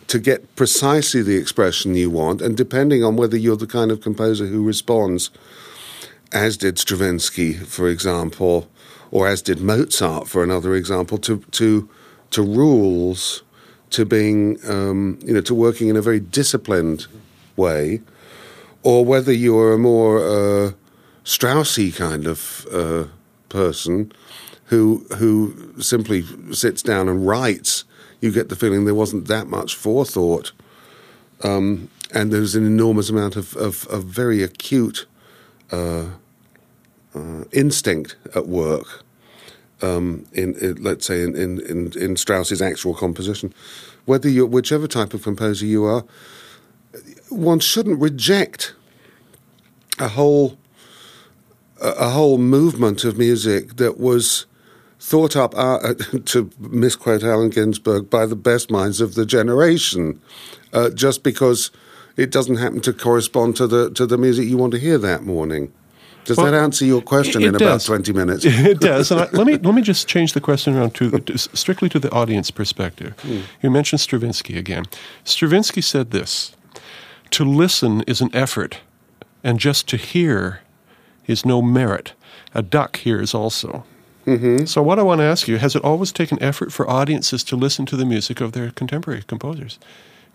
to 0.06 0.19
get 0.19 0.56
precisely 0.56 1.22
the 1.22 1.38
expression 1.38 1.95
you 1.95 2.10
want, 2.10 2.41
and 2.41 2.58
depending 2.58 3.04
on 3.04 3.15
whether 3.15 3.38
you're 3.38 3.56
the 3.56 3.67
kind 3.67 3.91
of 3.91 4.02
composer 4.02 4.48
who 4.48 4.63
responds, 4.63 5.30
as 6.32 6.58
did 6.58 6.80
Stravinsky, 6.80 7.54
for 7.54 7.88
example, 7.88 8.67
or 9.12 9.28
as 9.28 9.41
did 9.41 9.60
Mozart, 9.60 10.28
for 10.28 10.43
another 10.43 10.76
example, 10.76 11.17
to 11.19 11.39
to 11.52 11.89
to 12.32 12.41
rules, 12.41 13.43
to 13.91 14.06
being 14.06 14.60
um, 14.67 15.19
you 15.24 15.34
know 15.34 15.41
to 15.41 15.54
working 15.54 15.89
in 15.89 15.98
a 15.98 16.02
very 16.02 16.19
disciplined 16.19 17.08
way, 17.56 18.02
or 18.84 19.04
whether 19.06 19.34
you're 19.34 19.74
a 19.74 19.78
more 19.78 20.19
uh, 20.19 20.72
Straussy 21.24 21.95
kind 21.95 22.28
of 22.28 22.65
uh, 22.72 23.06
person 23.50 24.12
who 24.65 25.06
who 25.17 25.74
simply 25.80 26.24
sits 26.52 26.82
down 26.82 27.10
and 27.10 27.28
writes, 27.28 27.84
you 28.22 28.32
get 28.32 28.50
the 28.50 28.56
feeling 28.56 28.86
there 28.86 28.95
wasn't 28.95 29.28
that 29.28 29.48
much 29.48 29.76
forethought, 29.76 30.52
um, 31.43 31.89
and 32.13 32.32
there's 32.32 32.56
an 32.56 32.65
enormous 32.65 33.10
amount 33.10 33.36
of 33.36 33.56
of, 33.56 33.88
of 33.88 34.04
very 34.04 34.43
acute 34.43 35.06
uh, 35.72 36.06
uh, 37.19 37.43
instinct 37.51 38.15
at 38.36 38.47
work. 38.47 39.03
Um, 39.82 40.25
in, 40.34 40.55
in, 40.55 40.84
let's 40.84 41.05
say 41.05 41.23
in, 41.23 41.38
in, 41.38 41.62
in, 41.93 42.17
Strauss's 42.17 42.62
actual 42.62 42.93
composition, 42.93 43.53
whether 44.03 44.27
you 44.27 44.45
whichever 44.45 44.88
type 44.88 45.13
of 45.13 45.23
composer 45.23 45.65
you 45.65 45.86
are, 45.86 46.03
one 47.29 47.62
shouldn't 47.62 47.97
reject 48.01 48.73
a 49.97 50.10
whole 50.10 50.58
a 51.82 52.10
whole 52.10 52.38
movement 52.38 53.05
of 53.05 53.17
music 53.17 53.77
that 53.77 53.97
was 53.97 54.45
thought 54.99 55.36
up, 55.36 55.53
uh, 55.55 55.93
to 56.25 56.49
misquote 56.60 57.23
Allen 57.23 57.49
Ginsberg, 57.49 58.10
by 58.10 58.25
the 58.25 58.36
best 58.36 58.69
minds 58.69 58.99
of 58.99 59.15
the 59.15 59.25
generation, 59.25 60.21
uh, 60.73 60.89
just 60.89 61.23
because 61.23 61.71
it 62.17 62.32
doesn't 62.32 62.58
happen 62.58 62.82
to 62.82 62.93
correspond 62.93 63.55
to 63.55 63.67
the 63.67 63.91
to 63.91 64.05
the 64.05 64.17
music 64.17 64.47
you 64.47 64.58
want 64.58 64.73
to 64.73 64.79
hear 64.79 64.97
that 64.97 65.23
morning. 65.23 65.71
Does 66.25 66.38
well, 66.38 66.51
that 66.51 66.53
answer 66.53 66.86
your 66.86 67.01
question 67.01 67.43
in 67.43 67.53
does. 67.53 67.62
about 67.62 67.82
twenty 67.82 68.13
minutes? 68.13 68.45
it 68.47 68.79
does. 68.79 69.12
I, 69.12 69.29
let 69.32 69.47
me 69.47 69.58
let 69.58 69.73
me 69.73 69.82
just 69.82 70.08
change 70.08 70.34
the 70.34 70.41
question 70.41 70.75
around 70.75 70.95
to, 70.95 71.38
strictly 71.38 71.89
to 71.89 71.99
the 71.99 72.12
audience 72.12 72.51
perspective. 72.51 73.19
Hmm. 73.21 73.41
You 73.62 73.71
mentioned 73.71 74.01
Stravinsky 74.01 74.58
again. 74.58 74.86
Stravinsky 75.23 75.82
said 75.82 76.12
this: 76.12 76.55
"To 77.32 77.43
listen 77.43 78.01
is 78.01 78.21
an 78.21 78.29
effort, 78.34 78.82
and 79.43 79.60
just 79.60 79.88
to 79.89 79.97
hear 79.97 80.62
is 81.27 81.45
no 81.45 81.62
merit. 81.62 82.13
A 82.53 82.62
duck 82.62 82.97
hears 82.97 83.34
also." 83.34 83.86
Mm-hmm. 84.25 84.65
So, 84.65 84.84
what 84.84 84.99
I 84.99 85.03
want 85.03 85.19
to 85.19 85.25
ask 85.25 85.47
you 85.47 85.58
has 85.58 85.75
it 85.75 85.84
always 85.84 86.12
taken 86.12 86.41
effort 86.41 86.71
for 86.71 86.88
audiences 86.88 87.43
to 87.45 87.55
listen 87.55 87.86
to 87.88 87.97
the 87.97 88.05
music 88.05 88.41
of 88.41 88.51
their 88.51 88.69
contemporary 88.71 89.23
composers, 89.23 89.79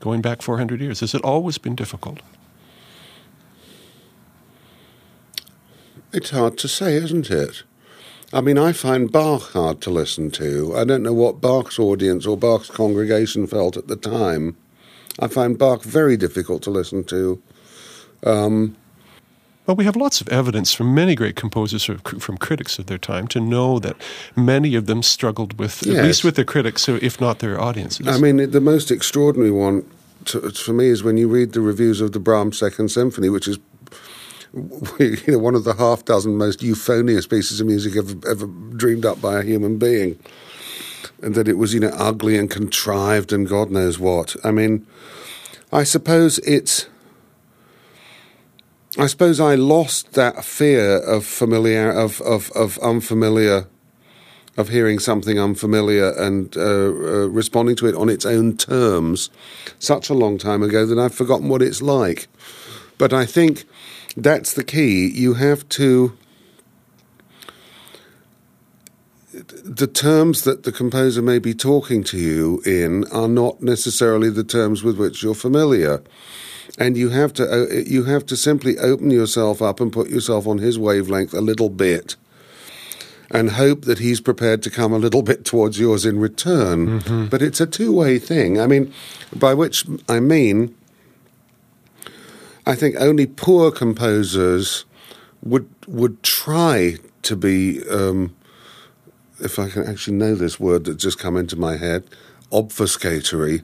going 0.00 0.20
back 0.20 0.42
400 0.42 0.80
years? 0.80 1.00
Has 1.00 1.14
it 1.14 1.22
always 1.22 1.58
been 1.58 1.76
difficult? 1.76 2.20
It's 6.14 6.30
hard 6.30 6.56
to 6.58 6.68
say, 6.68 6.94
isn't 6.94 7.28
it? 7.28 7.64
I 8.32 8.40
mean, 8.40 8.56
I 8.56 8.72
find 8.72 9.10
Bach 9.10 9.50
hard 9.52 9.80
to 9.82 9.90
listen 9.90 10.30
to. 10.32 10.72
I 10.76 10.84
don't 10.84 11.02
know 11.02 11.12
what 11.12 11.40
Bach's 11.40 11.78
audience 11.78 12.24
or 12.24 12.36
Bach's 12.36 12.70
congregation 12.70 13.48
felt 13.48 13.76
at 13.76 13.88
the 13.88 13.96
time. 13.96 14.56
I 15.18 15.26
find 15.26 15.58
Bach 15.58 15.82
very 15.82 16.16
difficult 16.16 16.62
to 16.62 16.70
listen 16.70 17.02
to. 17.04 17.42
Um, 18.24 18.76
well, 19.66 19.76
we 19.76 19.84
have 19.84 19.96
lots 19.96 20.20
of 20.20 20.28
evidence 20.28 20.72
from 20.72 20.94
many 20.94 21.14
great 21.14 21.36
composers, 21.36 21.88
or 21.88 21.98
from 21.98 22.38
critics 22.38 22.78
of 22.78 22.86
their 22.86 22.98
time, 22.98 23.26
to 23.28 23.40
know 23.40 23.78
that 23.80 23.96
many 24.36 24.74
of 24.74 24.86
them 24.86 25.02
struggled 25.02 25.58
with, 25.58 25.84
yes. 25.84 25.98
at 25.98 26.04
least 26.04 26.24
with 26.24 26.36
their 26.36 26.44
critics, 26.44 26.88
if 26.88 27.20
not 27.20 27.40
their 27.40 27.60
audiences. 27.60 28.06
I 28.06 28.18
mean, 28.18 28.50
the 28.50 28.60
most 28.60 28.90
extraordinary 28.90 29.50
one 29.50 29.88
to, 30.26 30.50
for 30.50 30.72
me 30.72 30.86
is 30.86 31.02
when 31.02 31.16
you 31.16 31.28
read 31.28 31.52
the 31.52 31.60
reviews 31.60 32.00
of 32.00 32.12
the 32.12 32.20
Brahms 32.20 32.58
Second 32.58 32.90
Symphony, 32.90 33.28
which 33.30 33.48
is 33.48 33.58
you 34.98 35.18
know, 35.26 35.38
one 35.38 35.54
of 35.54 35.64
the 35.64 35.74
half 35.74 36.04
dozen 36.04 36.36
most 36.36 36.62
euphonious 36.62 37.26
pieces 37.26 37.60
of 37.60 37.66
music 37.66 37.96
ever, 37.96 38.14
ever 38.28 38.46
dreamed 38.46 39.04
up 39.04 39.20
by 39.20 39.40
a 39.40 39.42
human 39.42 39.78
being. 39.78 40.18
And 41.22 41.34
that 41.34 41.48
it 41.48 41.54
was, 41.54 41.74
you 41.74 41.80
know, 41.80 41.92
ugly 41.94 42.36
and 42.38 42.50
contrived 42.50 43.32
and 43.32 43.48
God 43.48 43.70
knows 43.70 43.98
what. 43.98 44.36
I 44.44 44.50
mean, 44.50 44.86
I 45.72 45.82
suppose 45.84 46.38
it's 46.40 46.86
I 48.96 49.06
suppose 49.06 49.40
I 49.40 49.56
lost 49.56 50.12
that 50.12 50.44
fear 50.44 50.98
of 50.98 51.26
familiar 51.26 51.90
of 51.90 52.20
of, 52.20 52.52
of 52.52 52.78
unfamiliar 52.78 53.66
of 54.56 54.68
hearing 54.68 55.00
something 55.00 55.36
unfamiliar 55.36 56.10
and 56.10 56.56
uh, 56.56 56.60
uh, 56.60 57.28
responding 57.28 57.74
to 57.74 57.86
it 57.88 57.96
on 57.96 58.08
its 58.08 58.24
own 58.24 58.56
terms 58.56 59.30
such 59.80 60.08
a 60.08 60.14
long 60.14 60.38
time 60.38 60.62
ago 60.62 60.86
that 60.86 60.96
I've 60.96 61.14
forgotten 61.14 61.48
what 61.48 61.60
it's 61.60 61.82
like. 61.82 62.28
But 62.96 63.12
I 63.12 63.26
think 63.26 63.64
that's 64.16 64.52
the 64.52 64.64
key. 64.64 65.08
You 65.08 65.34
have 65.34 65.68
to. 65.70 66.16
The 69.32 69.88
terms 69.88 70.42
that 70.42 70.62
the 70.62 70.70
composer 70.70 71.20
may 71.20 71.40
be 71.40 71.54
talking 71.54 72.04
to 72.04 72.18
you 72.18 72.62
in 72.64 73.04
are 73.10 73.26
not 73.26 73.60
necessarily 73.60 74.30
the 74.30 74.44
terms 74.44 74.84
with 74.84 74.96
which 74.96 75.24
you're 75.24 75.34
familiar 75.34 76.02
and 76.78 76.96
you 76.96 77.10
have 77.10 77.32
to 77.34 77.44
uh, 77.44 77.66
you 77.86 78.04
have 78.04 78.26
to 78.26 78.36
simply 78.36 78.78
open 78.78 79.10
yourself 79.10 79.62
up 79.62 79.80
and 79.80 79.92
put 79.92 80.08
yourself 80.08 80.46
on 80.46 80.58
his 80.58 80.78
wavelength 80.78 81.34
a 81.34 81.40
little 81.40 81.68
bit 81.68 82.16
and 83.30 83.52
hope 83.52 83.82
that 83.82 83.98
he's 83.98 84.20
prepared 84.20 84.62
to 84.62 84.70
come 84.70 84.92
a 84.92 84.98
little 84.98 85.22
bit 85.22 85.44
towards 85.44 85.78
yours 85.78 86.04
in 86.04 86.18
return 86.18 87.00
mm-hmm. 87.00 87.26
but 87.26 87.42
it's 87.42 87.60
a 87.60 87.66
two-way 87.66 88.18
thing 88.18 88.60
i 88.60 88.66
mean 88.66 88.92
by 89.34 89.54
which 89.54 89.86
i 90.08 90.20
mean 90.20 90.74
i 92.66 92.74
think 92.74 92.94
only 92.98 93.26
poor 93.26 93.70
composers 93.70 94.84
would 95.42 95.68
would 95.86 96.22
try 96.22 96.96
to 97.22 97.36
be 97.36 97.82
um, 97.88 98.34
if 99.40 99.58
i 99.58 99.68
can 99.68 99.86
actually 99.86 100.16
know 100.16 100.34
this 100.34 100.58
word 100.58 100.84
that 100.84 100.96
just 100.96 101.18
come 101.18 101.36
into 101.36 101.56
my 101.56 101.76
head 101.76 102.04
obfuscatory 102.50 103.62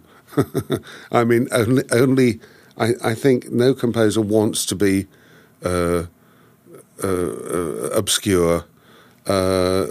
i 1.12 1.24
mean 1.24 1.48
only 1.52 1.82
only 1.92 2.40
I, 2.80 2.94
I 3.04 3.14
think 3.14 3.50
no 3.50 3.74
composer 3.74 4.22
wants 4.22 4.64
to 4.66 4.74
be 4.74 5.06
uh, 5.64 6.04
uh, 7.02 7.06
uh 7.06 7.90
obscure. 7.92 8.64
Uh, 9.26 9.86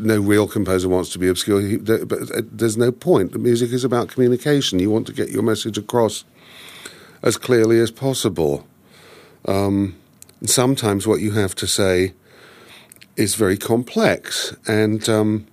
no 0.00 0.18
real 0.20 0.48
composer 0.48 0.88
wants 0.88 1.10
to 1.10 1.18
be 1.18 1.28
obscure, 1.28 1.60
he, 1.60 1.76
but 1.76 2.12
uh, 2.12 2.42
there's 2.50 2.76
no 2.76 2.90
point. 2.90 3.32
The 3.32 3.38
music 3.38 3.72
is 3.72 3.84
about 3.84 4.08
communication. 4.08 4.80
You 4.80 4.90
want 4.90 5.06
to 5.06 5.12
get 5.12 5.30
your 5.30 5.42
message 5.42 5.78
across 5.78 6.24
as 7.22 7.36
clearly 7.36 7.78
as 7.80 7.90
possible. 7.90 8.66
Um, 9.46 9.96
sometimes 10.44 11.06
what 11.06 11.20
you 11.20 11.32
have 11.32 11.54
to 11.56 11.66
say 11.66 12.14
is 13.16 13.34
very 13.34 13.56
complex, 13.56 14.56
and 14.66 15.08
um, 15.08 15.46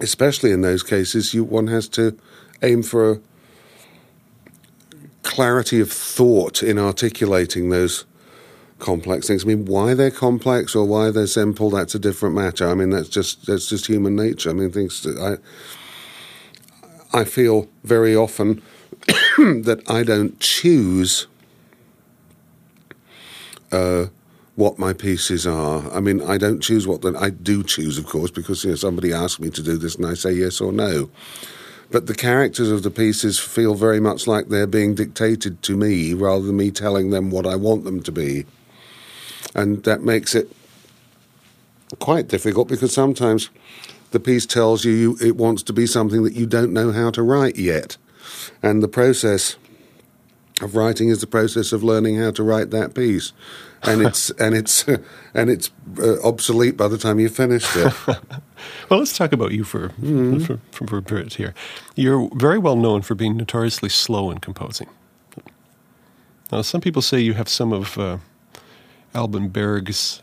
especially 0.00 0.52
in 0.52 0.60
those 0.62 0.82
cases, 0.82 1.34
you 1.34 1.44
one 1.44 1.66
has 1.66 1.88
to 1.88 2.16
aim 2.62 2.82
for 2.82 3.12
a, 3.12 3.20
clarity 5.22 5.80
of 5.80 5.92
thought 5.92 6.62
in 6.62 6.78
articulating 6.78 7.70
those 7.70 8.04
complex 8.78 9.26
things. 9.26 9.44
I 9.44 9.48
mean, 9.48 9.66
why 9.66 9.94
they're 9.94 10.10
complex 10.10 10.74
or 10.74 10.84
why 10.86 11.10
they're 11.10 11.26
simple, 11.26 11.70
that's 11.70 11.94
a 11.94 11.98
different 11.98 12.34
matter. 12.34 12.68
I 12.68 12.74
mean, 12.74 12.90
that's 12.90 13.08
just 13.08 13.46
that's 13.46 13.66
just 13.66 13.86
human 13.86 14.16
nature. 14.16 14.50
I 14.50 14.52
mean, 14.54 14.70
things 14.70 15.06
I 15.06 15.36
I 17.12 17.24
feel 17.24 17.68
very 17.84 18.16
often 18.16 18.62
that 19.64 19.82
I 19.88 20.02
don't 20.02 20.38
choose 20.40 21.26
uh, 23.72 24.06
what 24.56 24.78
my 24.78 24.92
pieces 24.92 25.46
are. 25.46 25.90
I 25.92 26.00
mean, 26.00 26.20
I 26.22 26.38
don't 26.38 26.60
choose 26.60 26.86
what 26.86 27.02
the, 27.02 27.16
I 27.18 27.30
do 27.30 27.62
choose, 27.62 27.98
of 27.98 28.06
course, 28.06 28.30
because 28.30 28.64
you 28.64 28.70
know, 28.70 28.76
somebody 28.76 29.12
asks 29.12 29.40
me 29.40 29.50
to 29.50 29.62
do 29.62 29.76
this 29.76 29.96
and 29.96 30.06
I 30.06 30.14
say 30.14 30.32
yes 30.32 30.60
or 30.60 30.72
no 30.72 31.10
but 31.90 32.06
the 32.06 32.14
characters 32.14 32.70
of 32.70 32.82
the 32.82 32.90
pieces 32.90 33.38
feel 33.38 33.74
very 33.74 33.98
much 33.98 34.26
like 34.26 34.48
they're 34.48 34.66
being 34.66 34.94
dictated 34.94 35.62
to 35.64 35.76
me 35.76 36.14
rather 36.14 36.44
than 36.44 36.56
me 36.56 36.70
telling 36.70 37.10
them 37.10 37.30
what 37.30 37.46
I 37.46 37.56
want 37.56 37.84
them 37.84 38.00
to 38.04 38.12
be. 38.12 38.46
And 39.54 39.82
that 39.82 40.02
makes 40.02 40.34
it 40.34 40.52
quite 41.98 42.28
difficult 42.28 42.68
because 42.68 42.94
sometimes 42.94 43.50
the 44.12 44.20
piece 44.20 44.46
tells 44.46 44.84
you 44.84 45.18
it 45.20 45.36
wants 45.36 45.64
to 45.64 45.72
be 45.72 45.86
something 45.86 46.22
that 46.22 46.34
you 46.34 46.46
don't 46.46 46.72
know 46.72 46.92
how 46.92 47.10
to 47.10 47.22
write 47.22 47.56
yet. 47.56 47.96
And 48.62 48.82
the 48.82 48.88
process 48.88 49.56
of 50.60 50.76
writing 50.76 51.08
is 51.08 51.20
the 51.20 51.26
process 51.26 51.72
of 51.72 51.82
learning 51.82 52.16
how 52.16 52.30
to 52.32 52.42
write 52.42 52.70
that 52.70 52.94
piece. 52.94 53.32
And 53.82 54.02
it's 54.06 54.30
and 54.30 54.54
it's 54.54 54.86
and 55.34 55.50
it's 55.50 55.70
uh, 55.98 56.20
obsolete 56.22 56.76
by 56.76 56.88
the 56.88 56.98
time 56.98 57.18
you've 57.18 57.34
finished 57.34 57.76
it. 57.76 57.92
Well, 58.90 58.98
let's 58.98 59.16
talk 59.16 59.32
about 59.32 59.52
you 59.52 59.64
for, 59.64 59.88
mm-hmm. 59.88 60.40
for, 60.40 60.58
for, 60.70 60.86
for 60.86 60.96
a 60.98 61.02
bit 61.02 61.34
here. 61.34 61.54
You're 61.94 62.28
very 62.34 62.58
well 62.58 62.76
known 62.76 63.00
for 63.00 63.14
being 63.14 63.36
notoriously 63.36 63.88
slow 63.88 64.30
in 64.30 64.38
composing. 64.38 64.88
Now, 66.52 66.62
some 66.62 66.80
people 66.80 67.00
say 67.00 67.20
you 67.20 67.34
have 67.34 67.48
some 67.48 67.72
of 67.72 67.96
uh, 67.96 68.18
Alban 69.14 69.48
Berg's 69.48 70.22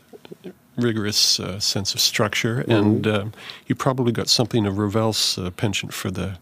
rigorous 0.76 1.40
uh, 1.40 1.58
sense 1.58 1.94
of 1.94 2.00
structure, 2.00 2.58
mm-hmm. 2.58 2.70
and 2.70 3.06
uh, 3.06 3.24
you 3.66 3.74
probably 3.74 4.12
got 4.12 4.28
something 4.28 4.66
of 4.66 4.78
Ravel's 4.78 5.38
uh, 5.38 5.50
penchant 5.50 5.92
for 5.92 6.10
the 6.10 6.38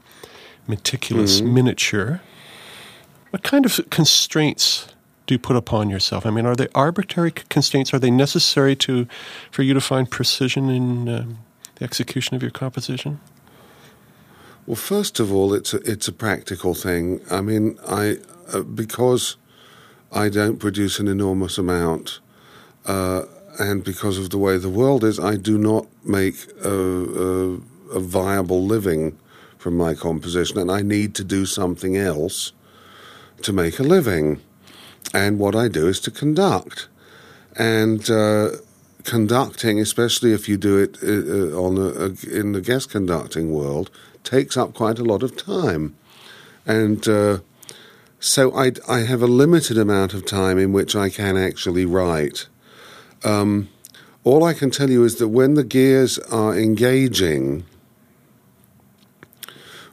meticulous 0.68 1.40
mm-hmm. 1.40 1.54
miniature. 1.54 2.20
What 3.30 3.42
kind 3.42 3.66
of 3.66 3.80
constraints 3.90 4.88
do 5.26 5.34
you 5.34 5.38
put 5.38 5.56
upon 5.56 5.90
yourself? 5.90 6.24
I 6.24 6.30
mean, 6.30 6.46
are 6.46 6.56
they 6.56 6.68
arbitrary 6.74 7.32
constraints? 7.32 7.92
Are 7.92 7.98
they 7.98 8.10
necessary 8.10 8.76
to 8.76 9.06
for 9.50 9.62
you 9.62 9.74
to 9.74 9.80
find 9.80 10.10
precision 10.10 10.70
in 10.70 11.08
um, 11.08 11.38
the 11.76 11.84
execution 11.84 12.36
of 12.36 12.42
your 12.42 12.50
composition? 12.50 13.20
Well, 14.66 14.76
first 14.76 15.20
of 15.20 15.32
all, 15.32 15.54
it's 15.54 15.74
a, 15.74 15.78
it's 15.90 16.08
a 16.08 16.12
practical 16.12 16.74
thing. 16.74 17.20
I 17.30 17.40
mean, 17.40 17.78
I 17.86 18.18
uh, 18.52 18.62
because 18.62 19.36
I 20.12 20.28
don't 20.28 20.58
produce 20.58 20.98
an 20.98 21.08
enormous 21.08 21.58
amount, 21.58 22.20
uh, 22.86 23.22
and 23.58 23.84
because 23.84 24.18
of 24.18 24.30
the 24.30 24.38
way 24.38 24.58
the 24.58 24.68
world 24.68 25.04
is, 25.04 25.18
I 25.18 25.36
do 25.36 25.58
not 25.58 25.86
make 26.04 26.34
a, 26.64 26.70
a, 26.70 27.52
a 27.92 28.00
viable 28.00 28.64
living 28.64 29.18
from 29.58 29.76
my 29.76 29.94
composition, 29.94 30.58
and 30.58 30.70
I 30.70 30.82
need 30.82 31.14
to 31.16 31.24
do 31.24 31.46
something 31.46 31.96
else 31.96 32.52
to 33.42 33.52
make 33.52 33.78
a 33.78 33.82
living. 33.82 34.40
And 35.14 35.38
what 35.38 35.54
I 35.54 35.68
do 35.68 35.86
is 35.88 36.00
to 36.00 36.10
conduct, 36.10 36.88
and 37.56 38.08
uh, 38.10 38.50
conducting, 39.04 39.80
especially 39.80 40.32
if 40.32 40.48
you 40.48 40.56
do 40.56 40.78
it 40.78 40.98
uh, 41.02 41.06
uh, 41.06 41.60
on 41.60 41.78
a, 41.78 42.38
in 42.38 42.52
the 42.52 42.60
guest 42.60 42.90
conducting 42.90 43.52
world, 43.52 43.90
takes 44.24 44.56
up 44.56 44.74
quite 44.74 44.98
a 44.98 45.04
lot 45.04 45.22
of 45.22 45.36
time, 45.36 45.94
and 46.66 47.06
uh, 47.08 47.38
so 48.18 48.54
I, 48.56 48.72
I 48.88 49.00
have 49.00 49.22
a 49.22 49.26
limited 49.26 49.78
amount 49.78 50.14
of 50.14 50.26
time 50.26 50.58
in 50.58 50.72
which 50.72 50.96
I 50.96 51.08
can 51.10 51.36
actually 51.36 51.86
write. 51.86 52.48
Um, 53.24 53.68
all 54.24 54.42
I 54.42 54.54
can 54.54 54.70
tell 54.70 54.90
you 54.90 55.04
is 55.04 55.16
that 55.16 55.28
when 55.28 55.54
the 55.54 55.64
gears 55.64 56.18
are 56.18 56.58
engaging, 56.58 57.64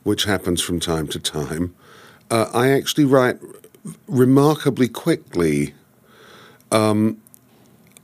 which 0.03 0.25
happens 0.25 0.61
from 0.61 0.79
time 0.79 1.07
to 1.07 1.19
time, 1.19 1.73
uh, 2.29 2.49
I 2.53 2.69
actually 2.69 3.05
write 3.05 3.39
remarkably 4.07 4.87
quickly. 4.87 5.73
Um, 6.71 7.17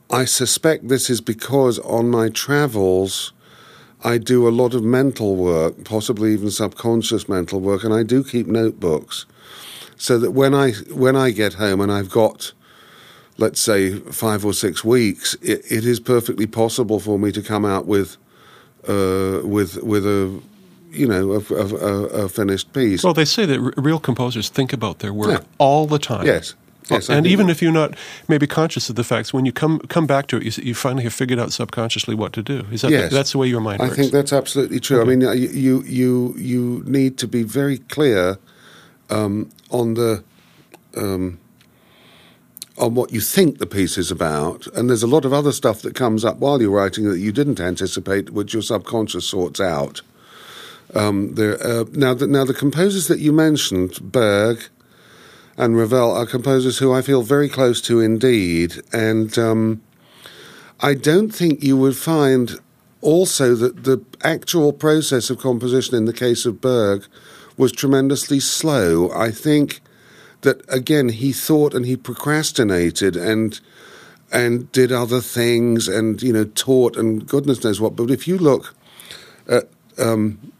I 0.09 0.25
suspect 0.25 0.87
this 0.87 1.09
is 1.09 1.21
because 1.21 1.79
on 1.79 2.09
my 2.09 2.29
travels, 2.29 3.31
I 4.03 4.17
do 4.17 4.47
a 4.47 4.49
lot 4.49 4.73
of 4.73 4.83
mental 4.83 5.35
work, 5.35 5.83
possibly 5.83 6.33
even 6.33 6.51
subconscious 6.51 7.27
mental 7.27 7.59
work, 7.59 7.83
and 7.83 7.93
I 7.93 8.03
do 8.03 8.23
keep 8.23 8.47
notebooks, 8.47 9.25
so 9.97 10.17
that 10.19 10.31
when 10.31 10.55
I 10.55 10.71
when 10.91 11.15
I 11.15 11.31
get 11.31 11.55
home 11.55 11.81
and 11.81 11.91
I've 11.91 12.09
got, 12.09 12.53
let's 13.37 13.59
say, 13.59 13.95
five 13.99 14.45
or 14.45 14.53
six 14.53 14.85
weeks, 14.85 15.35
it, 15.41 15.61
it 15.69 15.85
is 15.85 15.99
perfectly 15.99 16.47
possible 16.47 16.99
for 16.99 17.19
me 17.19 17.31
to 17.33 17.41
come 17.41 17.65
out 17.65 17.85
with, 17.85 18.15
uh, 18.87 19.41
with 19.43 19.83
with 19.83 20.05
a 20.05 20.41
you 20.91 21.07
know, 21.07 21.33
a, 21.33 21.53
a, 21.53 22.23
a, 22.25 22.29
finished 22.29 22.73
piece. 22.73 23.03
Well, 23.03 23.13
they 23.13 23.25
say 23.25 23.45
that 23.45 23.59
r- 23.59 23.73
real 23.77 23.99
composers 23.99 24.49
think 24.49 24.73
about 24.73 24.99
their 24.99 25.13
work 25.13 25.41
yeah. 25.41 25.47
all 25.57 25.85
the 25.85 25.99
time. 25.99 26.25
Yes, 26.25 26.55
Yes, 26.89 27.09
and 27.09 27.27
even 27.27 27.47
that. 27.47 27.51
if 27.51 27.61
you're 27.61 27.71
not 27.71 27.95
maybe 28.27 28.47
conscious 28.47 28.89
of 28.89 28.95
the 28.95 29.03
facts, 29.03 29.33
when 29.33 29.45
you 29.45 29.51
come 29.51 29.79
come 29.79 30.07
back 30.07 30.27
to 30.27 30.37
it, 30.37 30.57
you, 30.57 30.63
you 30.63 30.75
finally 30.75 31.03
have 31.03 31.13
figured 31.13 31.39
out 31.39 31.51
subconsciously 31.51 32.15
what 32.15 32.33
to 32.33 32.41
do. 32.41 32.65
Is 32.71 32.81
that 32.81 32.91
yes. 32.91 33.09
the, 33.09 33.15
that's 33.15 33.31
the 33.33 33.37
way 33.37 33.47
your 33.47 33.61
mind 33.61 33.81
I 33.81 33.85
works? 33.85 33.93
I 33.93 34.01
think 34.01 34.11
that's 34.11 34.33
absolutely 34.33 34.79
true. 34.79 35.01
Okay. 35.01 35.11
I 35.11 35.15
mean, 35.15 35.37
you 35.37 35.83
you 35.83 36.33
you 36.37 36.83
need 36.85 37.17
to 37.19 37.27
be 37.27 37.43
very 37.43 37.77
clear 37.77 38.37
um, 39.09 39.49
on 39.69 39.95
the. 39.95 40.23
Um, 40.95 41.39
on 42.79 42.95
what 42.95 43.11
you 43.11 43.19
think 43.19 43.57
the 43.57 43.65
piece 43.65 43.97
is 43.97 44.09
about, 44.09 44.65
and 44.67 44.89
there's 44.89 45.03
a 45.03 45.07
lot 45.07 45.25
of 45.25 45.33
other 45.33 45.51
stuff 45.51 45.81
that 45.81 45.95
comes 45.95 46.23
up 46.23 46.37
while 46.37 46.61
you're 46.61 46.71
writing 46.71 47.09
that 47.09 47.19
you 47.19 47.29
didn't 47.29 47.59
anticipate, 47.59 48.29
which 48.29 48.53
your 48.53 48.61
subconscious 48.61 49.25
sorts 49.25 49.59
out. 49.59 50.01
Um, 50.95 51.35
there, 51.35 51.61
uh, 51.61 51.85
now, 51.91 52.13
the, 52.13 52.27
now 52.27 52.45
the 52.45 52.53
composers 52.53 53.07
that 53.07 53.19
you 53.19 53.31
mentioned, 53.31 53.99
Berg, 54.01 54.63
and 55.57 55.77
Ravel 55.77 56.15
are 56.15 56.25
composers 56.25 56.77
who 56.77 56.93
I 56.93 57.01
feel 57.01 57.21
very 57.21 57.49
close 57.49 57.81
to 57.81 57.99
indeed. 57.99 58.81
And 58.93 59.37
um, 59.37 59.81
I 60.79 60.93
don't 60.93 61.31
think 61.31 61.61
you 61.61 61.75
would 61.77 61.97
find 61.97 62.57
also 63.01 63.55
that 63.55 63.83
the 63.83 64.03
actual 64.23 64.73
process 64.73 65.29
of 65.29 65.39
composition 65.39 65.95
in 65.95 66.05
the 66.05 66.13
case 66.13 66.45
of 66.45 66.61
Berg 66.61 67.05
was 67.57 67.71
tremendously 67.71 68.39
slow. 68.39 69.11
I 69.11 69.31
think 69.31 69.81
that 70.41 70.61
again 70.69 71.09
he 71.09 71.33
thought 71.33 71.73
and 71.73 71.85
he 71.85 71.97
procrastinated 71.97 73.17
and 73.17 73.59
and 74.31 74.71
did 74.71 74.91
other 74.91 75.19
things 75.19 75.87
and 75.87 76.21
you 76.21 76.31
know 76.31 76.45
taught 76.45 76.95
and 76.95 77.27
goodness 77.27 77.63
knows 77.63 77.81
what. 77.81 77.95
But 77.95 78.11
if 78.11 78.27
you 78.27 78.37
look 78.37 78.73
at, 79.47 79.67
um, 79.97 80.53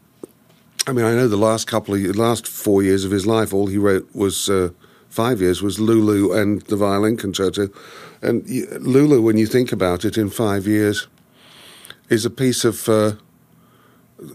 I 0.86 0.92
mean, 0.92 1.04
I 1.04 1.14
know 1.14 1.28
the 1.28 1.36
last 1.36 1.66
couple 1.66 1.94
of 1.94 2.02
the 2.02 2.12
last 2.12 2.46
four 2.46 2.82
years 2.82 3.04
of 3.04 3.10
his 3.10 3.26
life, 3.26 3.52
all 3.52 3.66
he 3.66 3.78
wrote 3.78 4.08
was 4.14 4.48
uh, 4.48 4.70
five 5.08 5.40
years 5.40 5.62
was 5.62 5.78
Lulu 5.78 6.32
and 6.32 6.62
the 6.62 6.76
violin 6.76 7.16
concerto, 7.16 7.68
and 8.22 8.48
Lulu, 8.80 9.22
when 9.22 9.36
you 9.38 9.46
think 9.46 9.72
about 9.72 10.04
it, 10.04 10.18
in 10.18 10.30
five 10.30 10.66
years, 10.66 11.06
is 12.08 12.24
a 12.24 12.30
piece 12.30 12.64
of 12.64 12.88
uh, 12.88 13.12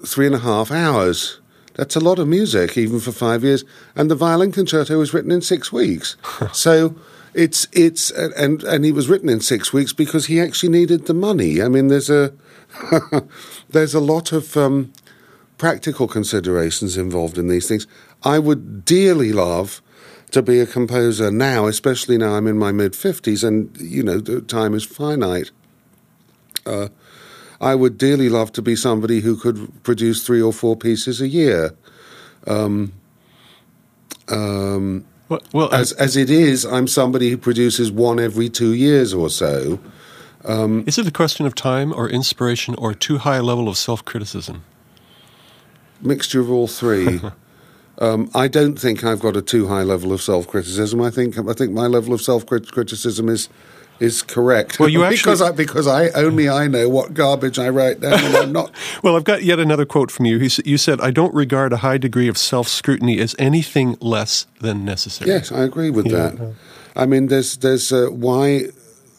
three 0.05 0.25
and 0.25 0.35
a 0.35 0.39
half 0.39 0.71
hours. 0.71 1.39
That's 1.73 1.95
a 1.95 1.99
lot 1.99 2.19
of 2.19 2.27
music, 2.27 2.77
even 2.77 2.99
for 2.99 3.11
five 3.11 3.43
years. 3.43 3.65
And 3.95 4.09
the 4.09 4.15
violin 4.15 4.51
concerto 4.51 4.97
was 4.97 5.13
written 5.13 5.31
in 5.31 5.41
six 5.41 5.71
weeks. 5.71 6.15
so 6.53 6.95
it's 7.33 7.67
it's 7.73 8.11
and 8.11 8.63
and 8.63 8.85
he 8.85 8.91
was 8.91 9.09
written 9.09 9.29
in 9.29 9.41
six 9.41 9.73
weeks 9.73 9.93
because 9.93 10.27
he 10.27 10.39
actually 10.39 10.69
needed 10.69 11.05
the 11.05 11.13
money. 11.13 11.61
I 11.61 11.67
mean, 11.67 11.89
there's 11.89 12.09
a 12.09 12.33
there's 13.69 13.93
a 13.93 13.99
lot 13.99 14.31
of 14.31 14.55
um, 14.55 14.93
practical 15.57 16.07
considerations 16.07 16.97
involved 16.97 17.37
in 17.37 17.47
these 17.47 17.67
things. 17.67 17.87
I 18.23 18.39
would 18.39 18.85
dearly 18.85 19.31
love 19.31 19.81
to 20.31 20.41
be 20.41 20.59
a 20.59 20.65
composer 20.65 21.31
now, 21.31 21.67
especially 21.67 22.17
now 22.17 22.33
I'm 22.33 22.47
in 22.47 22.57
my 22.57 22.71
mid 22.71 22.95
fifties, 22.95 23.43
and 23.43 23.75
you 23.79 24.03
know, 24.03 24.19
time 24.19 24.73
is 24.73 24.83
finite. 24.83 25.51
Uh, 26.65 26.89
I 27.61 27.75
would 27.75 27.97
dearly 27.97 28.27
love 28.27 28.51
to 28.53 28.61
be 28.61 28.75
somebody 28.75 29.21
who 29.21 29.37
could 29.37 29.83
produce 29.83 30.25
three 30.25 30.41
or 30.41 30.51
four 30.51 30.75
pieces 30.75 31.21
a 31.21 31.27
year. 31.27 31.73
Um, 32.47 32.93
um, 34.27 35.05
well, 35.29 35.41
well 35.53 35.73
as 35.73 35.93
as 35.93 36.17
it 36.17 36.29
is, 36.29 36.65
I'm 36.65 36.87
somebody 36.87 37.29
who 37.29 37.37
produces 37.37 37.91
one 37.91 38.19
every 38.19 38.49
two 38.49 38.73
years 38.73 39.13
or 39.13 39.29
so. 39.29 39.79
Um, 40.43 40.83
is 40.85 40.97
it 40.97 41.07
a 41.07 41.11
question 41.11 41.45
of 41.45 41.55
time 41.55 41.91
or 41.93 42.07
inspiration 42.09 42.75
or 42.75 42.93
too 42.93 43.19
high 43.19 43.37
a 43.37 43.43
level 43.43 43.67
of 43.67 43.77
self 43.77 44.03
criticism? 44.05 44.63
Mixture 46.01 46.41
of 46.41 46.51
all 46.51 46.67
three. 46.67 47.21
um, 47.99 48.29
I 48.33 48.47
don't 48.47 48.77
think 48.77 49.03
I've 49.03 49.19
got 49.19 49.35
a 49.35 49.41
too 49.41 49.67
high 49.67 49.83
level 49.83 50.13
of 50.13 50.21
self 50.21 50.47
criticism. 50.47 51.01
I 51.01 51.09
think 51.09 51.37
I 51.37 51.53
think 51.53 51.71
my 51.71 51.87
level 51.87 52.13
of 52.13 52.21
self 52.21 52.45
criticism 52.45 53.29
is 53.29 53.49
is 53.99 54.21
correct. 54.21 54.79
Well, 54.79 54.89
you 54.89 55.03
actually 55.03 55.33
because 55.33 55.41
I 55.41 55.51
because 55.51 55.87
I 55.87 56.09
only 56.09 56.49
I 56.49 56.67
know 56.67 56.89
what 56.89 57.13
garbage 57.13 57.59
I 57.59 57.69
write 57.69 58.01
down, 58.01 58.13
and 58.23 58.35
I'm 58.35 58.51
not. 58.51 58.71
well, 59.03 59.15
I've 59.15 59.23
got 59.23 59.43
yet 59.43 59.59
another 59.59 59.85
quote 59.85 60.11
from 60.11 60.25
you. 60.25 60.37
You 60.37 60.77
said, 60.77 60.99
"I 61.01 61.11
don't 61.11 61.33
regard 61.33 61.73
a 61.73 61.77
high 61.77 61.97
degree 61.97 62.27
of 62.27 62.37
self 62.37 62.67
scrutiny 62.67 63.19
as 63.19 63.35
anything 63.39 63.97
less 64.01 64.47
than 64.59 64.85
necessary." 64.85 65.31
Yes, 65.31 65.51
I 65.51 65.63
agree 65.63 65.89
with 65.89 66.07
yeah. 66.07 66.29
that. 66.29 66.53
I 66.95 67.05
mean, 67.05 67.27
there's 67.27 67.57
there's 67.57 67.91
uh, 67.91 68.07
why 68.09 68.67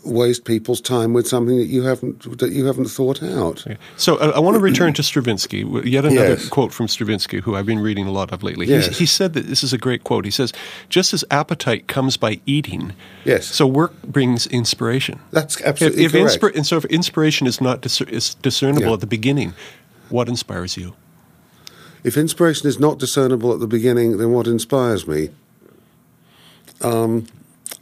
waste 0.06 0.44
people's 0.44 0.80
time 0.80 1.12
with 1.12 1.26
something 1.26 1.56
that 1.56 1.66
you 1.66 1.82
haven't 1.82 2.38
that 2.38 2.52
you 2.52 2.66
haven't 2.66 2.86
thought 2.86 3.22
out. 3.22 3.64
So 3.96 4.16
uh, 4.16 4.32
I 4.34 4.38
want 4.38 4.54
to 4.54 4.60
return 4.60 4.92
to 4.94 5.02
Stravinsky. 5.02 5.64
Yet 5.84 6.04
another 6.04 6.30
yes. 6.30 6.48
quote 6.48 6.72
from 6.72 6.88
Stravinsky, 6.88 7.40
who 7.40 7.56
I've 7.56 7.66
been 7.66 7.80
reading 7.80 8.06
a 8.06 8.10
lot 8.10 8.32
of 8.32 8.42
lately. 8.42 8.66
Yes. 8.66 8.98
he 8.98 9.06
said 9.06 9.34
that 9.34 9.46
this 9.46 9.62
is 9.62 9.72
a 9.72 9.78
great 9.78 10.04
quote. 10.04 10.24
He 10.24 10.30
says, 10.30 10.52
"Just 10.88 11.12
as 11.12 11.24
appetite 11.30 11.88
comes 11.88 12.16
by 12.16 12.40
eating, 12.46 12.94
yes, 13.24 13.46
so 13.46 13.66
work 13.66 14.00
brings 14.02 14.46
inspiration. 14.46 15.20
That's 15.30 15.60
absolutely 15.62 16.04
if, 16.04 16.14
if 16.14 16.40
correct. 16.40 16.56
and 16.56 16.66
so 16.66 16.76
if 16.76 16.84
inspiration 16.86 17.46
is 17.46 17.60
not 17.60 17.80
dis- 17.80 18.00
is 18.02 18.34
discernible 18.34 18.88
yeah. 18.88 18.94
at 18.94 19.00
the 19.00 19.06
beginning, 19.06 19.54
what 20.08 20.28
inspires 20.28 20.76
you? 20.76 20.94
If 22.04 22.16
inspiration 22.16 22.68
is 22.68 22.78
not 22.78 22.98
discernible 22.98 23.52
at 23.52 23.58
the 23.58 23.66
beginning, 23.66 24.18
then 24.18 24.30
what 24.30 24.46
inspires 24.46 25.08
me? 25.08 25.30
Um, 26.80 27.26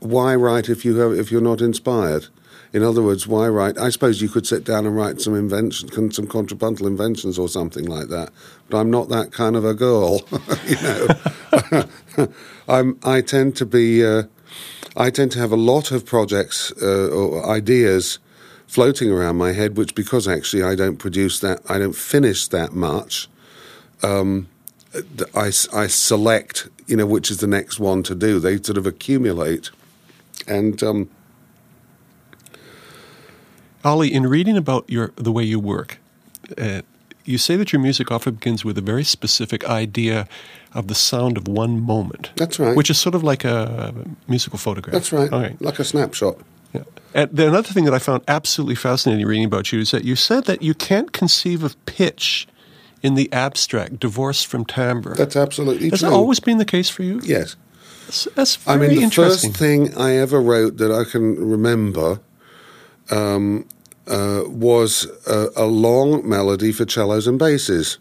why 0.01 0.35
write 0.35 0.69
if 0.69 0.85
you 0.85 0.97
have 0.97 1.13
if 1.13 1.31
you're 1.31 1.41
not 1.41 1.61
inspired? 1.61 2.27
In 2.73 2.83
other 2.83 3.03
words, 3.03 3.29
why 3.29 3.49
write? 3.49 3.79
I 3.79 3.91
suppose 3.91 4.21
you 4.21 4.29
could 4.29 4.49
sit 4.49 4.65
down 4.65 4.85
and 4.85 4.97
write 4.97 5.21
some 5.21 5.37
invention, 5.37 6.11
some 6.11 6.27
contrapuntal 6.27 6.89
inventions 6.89 7.39
or 7.39 7.49
something 7.49 7.85
like 7.85 8.09
that. 8.09 8.31
But 8.69 8.79
I'm 8.79 8.91
not 8.91 9.09
that 9.11 9.31
kind 9.31 9.55
of 9.55 9.65
a 9.65 9.75
girl, 9.75 10.23
you 10.67 10.77
know. 10.83 12.29
I'm, 12.69 12.99
I 13.05 13.21
tend 13.21 13.55
to 13.59 13.67
be, 13.67 14.05
uh, 14.05 14.25
I 14.97 15.11
tend 15.11 15.31
to 15.33 15.39
have 15.39 15.53
a 15.53 15.57
lot 15.57 15.93
of 15.93 16.05
projects 16.05 16.73
uh, 16.83 17.11
or 17.11 17.49
ideas 17.49 18.19
floating 18.67 19.09
around 19.09 19.37
my 19.37 19.53
head, 19.53 19.77
which 19.77 19.95
because 19.95 20.27
actually 20.27 20.65
I 20.65 20.75
don't 20.75 20.97
produce 20.97 21.39
that, 21.41 21.61
I 21.69 21.79
don't 21.79 21.95
finish 21.95 22.49
that 22.49 22.73
much. 22.73 23.29
Um, 24.03 24.49
I, 25.33 25.53
I 25.73 25.87
select, 25.87 26.69
you 26.87 26.97
know, 26.97 27.07
which 27.07 27.31
is 27.31 27.39
the 27.39 27.47
next 27.47 27.79
one 27.79 28.03
to 28.05 28.15
do. 28.15 28.39
They 28.39 28.61
sort 28.63 28.79
of 28.79 28.87
accumulate. 28.87 29.71
And 30.47 30.83
um, 30.83 31.11
Ollie, 33.85 34.13
in 34.13 34.27
reading 34.27 34.57
about 34.57 34.89
your 34.89 35.13
the 35.17 35.33
way 35.33 35.45
you 35.45 35.59
work, 35.59 35.99
uh, 36.59 36.83
you 37.25 37.39
say 37.39 37.57
that 37.57 37.73
your 37.73 37.81
music 37.81 38.11
often 38.11 38.35
begins 38.35 38.65
with 38.65 38.77
a 38.79 38.83
very 38.83 39.05
specific 39.05 39.69
idea 39.69 40.29
of 40.73 40.89
the 40.89 40.95
sound 40.95 41.37
of 41.37 41.49
one 41.49 41.81
moment. 41.81 42.31
That's 42.37 42.59
right. 42.59 42.77
Which 42.77 42.91
is 42.91 42.99
sort 42.99 43.15
of 43.15 43.23
like 43.23 43.45
a 43.45 43.95
musical 44.29 44.59
photograph. 44.59 44.93
That's 44.93 45.13
right. 45.13 45.33
Okay. 45.33 45.57
Like 45.61 45.79
a 45.79 45.85
snapshot. 45.85 46.37
Yeah. 46.73 46.83
And 47.15 47.39
another 47.39 47.73
thing 47.73 47.85
that 47.85 47.95
I 47.95 47.99
found 47.99 48.25
absolutely 48.27 48.75
fascinating 48.75 49.25
reading 49.27 49.45
about 49.45 49.73
you 49.73 49.81
is 49.81 49.93
that 49.93 50.05
you 50.05 50.17
said 50.17 50.45
that 50.45 50.63
you 50.63 50.75
can't 50.75 51.13
conceive 51.13 51.63
of 51.63 51.83
pitch 51.87 52.49
in 53.05 53.15
the 53.15 53.31
abstract, 53.33 54.01
divorced 54.01 54.47
from 54.47 54.65
timbre. 54.65 55.15
That's 55.15 55.37
absolutely 55.37 55.91
Has 55.91 56.01
true. 56.01 56.07
Has 56.07 56.13
that 56.13 56.17
always 56.17 56.41
been 56.41 56.57
the 56.57 56.65
case 56.65 56.89
for 56.89 57.03
you? 57.03 57.21
Yes. 57.23 57.55
That's, 58.07 58.25
that's 58.35 58.57
very 58.57 58.77
I 58.77 58.81
mean, 58.81 58.97
the 58.97 59.03
interesting. 59.05 59.51
first 59.51 59.61
thing 59.61 59.95
I 59.95 60.17
ever 60.17 60.41
wrote 60.41 60.79
that 60.79 60.91
I 60.91 61.05
can 61.05 61.37
remember 61.37 62.21
um, 63.11 63.69
uh, 64.07 64.45
was 64.47 65.07
a, 65.27 65.49
a, 65.55 65.67
long 65.67 66.27
melody 66.27 66.73
for 66.73 66.89
cellos 66.89 67.27
and 67.27 67.39
basses. 67.39 67.99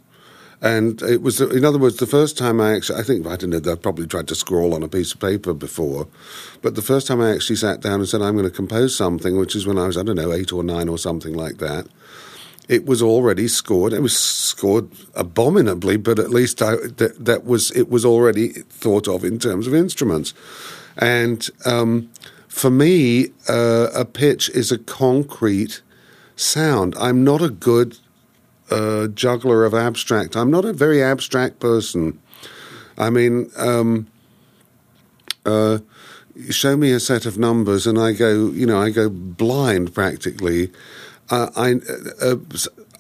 And 0.62 1.02
it 1.02 1.22
was, 1.22 1.42
in 1.42 1.66
other 1.66 1.78
words, 1.78 1.98
the 1.98 2.08
first 2.08 2.38
time 2.38 2.62
I 2.62 2.74
actually, 2.74 3.02
I 3.02 3.04
think, 3.04 3.28
I 3.28 3.36
don't 3.36 3.50
know, 3.50 3.72
I 3.72 3.76
probably 3.76 4.08
tried 4.08 4.30
to 4.30 4.36
scrawl 4.36 4.74
on 4.74 4.84
a 4.84 4.88
piece 4.88 5.14
of 5.14 5.20
paper 5.20 5.54
before, 5.54 6.08
but 6.62 6.76
the 6.76 6.82
first 6.82 7.08
time 7.08 7.20
I 7.20 7.34
actually 7.34 7.58
sat 7.58 7.82
down 7.82 8.00
and 8.00 8.08
said, 8.08 8.22
I'm 8.22 8.38
going 8.38 8.50
to 8.50 8.56
compose 8.56 8.96
something, 8.96 9.36
which 9.38 9.58
is 9.58 9.68
when 9.68 9.78
I 9.78 9.88
was, 9.88 9.98
I 9.98 10.04
don't 10.04 10.16
know, 10.16 10.32
eight 10.32 10.54
or 10.54 10.64
nine 10.64 10.88
or 10.88 10.98
something 10.98 11.34
like 11.34 11.58
that, 11.58 11.88
it 12.74 12.88
was 12.88 13.04
already 13.04 13.48
scored. 13.48 13.94
It 13.94 14.02
was 14.02 14.18
scored 14.18 14.90
abominably, 15.14 15.96
but 15.96 16.18
at 16.18 16.32
least 16.32 16.62
I, 16.62 16.76
that, 16.98 17.14
that 17.20 17.46
was 17.46 17.70
it 17.72 17.88
was 17.88 18.04
already 18.04 18.50
thought 18.50 19.08
of 19.08 19.24
in 19.24 19.38
terms 19.38 19.68
of 19.68 19.76
instruments. 19.76 20.34
And 20.98 21.48
um, 21.66 22.10
for 22.48 22.72
me, 22.72 23.30
uh, 23.48 23.90
a 23.94 24.06
pitch 24.06 24.50
is 24.50 24.72
a 24.72 24.80
concrete 24.80 25.82
sound. 26.36 26.96
I'm 26.98 27.24
not 27.24 27.44
a 27.44 27.50
good 27.50 28.00
uh, 28.72 29.08
juggler 29.08 29.66
of 29.66 29.76
abstract. 29.76 30.36
I'm 30.36 30.50
not 30.50 30.66
a 30.66 30.74
very 30.74 31.02
abstract 31.04 31.60
person. 31.60 32.20
I 32.98 33.12
mean, 33.12 33.52
um, 33.56 34.08
uh, 35.46 35.80
show 36.50 36.76
me 36.76 36.92
a 36.92 37.00
set 37.00 37.28
of 37.28 37.38
numbers, 37.38 37.86
and 37.86 38.00
I 38.00 38.14
go, 38.14 38.48
you 38.48 38.66
know, 38.66 38.82
I 38.82 38.90
go 38.90 39.10
blind 39.10 39.94
practically 39.94 40.72
I 41.56 41.74
uh, 42.22 42.36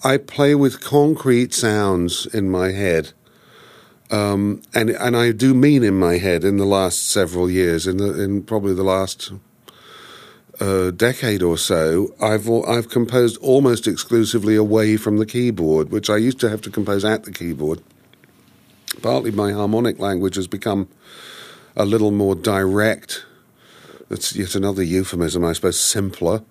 I 0.03 0.17
play 0.17 0.55
with 0.55 0.81
concrete 0.81 1.53
sounds 1.53 2.25
in 2.27 2.49
my 2.49 2.71
head, 2.71 3.13
um, 4.11 4.61
and 4.73 4.89
and 4.89 5.15
I 5.15 5.31
do 5.31 5.53
mean 5.53 5.83
in 5.83 5.99
my 5.99 6.17
head 6.17 6.43
in 6.43 6.57
the 6.57 6.65
last 6.65 7.07
several 7.07 7.49
years, 7.49 7.85
in 7.85 7.97
the 7.97 8.21
in 8.21 8.43
probably 8.43 8.73
the 8.73 8.83
last 8.83 9.31
uh, 10.59 10.91
decade 10.91 11.43
or 11.43 11.57
so, 11.57 12.13
I've 12.21 12.49
I've 12.49 12.89
composed 12.89 13.37
almost 13.37 13.87
exclusively 13.87 14.55
away 14.55 14.97
from 14.97 15.17
the 15.17 15.25
keyboard, 15.25 15.91
which 15.91 16.09
I 16.09 16.17
used 16.17 16.39
to 16.41 16.49
have 16.49 16.61
to 16.61 16.71
compose 16.71 17.05
at 17.05 17.23
the 17.23 17.31
keyboard. 17.31 17.81
Partly, 19.01 19.31
my 19.31 19.51
harmonic 19.51 19.99
language 19.99 20.35
has 20.35 20.47
become 20.47 20.87
a 21.75 21.85
little 21.85 22.11
more 22.11 22.35
direct. 22.35 23.25
That's 24.09 24.35
yet 24.35 24.55
another 24.55 24.83
euphemism, 24.83 25.43
I 25.43 25.53
suppose, 25.53 25.79
simpler 25.79 26.43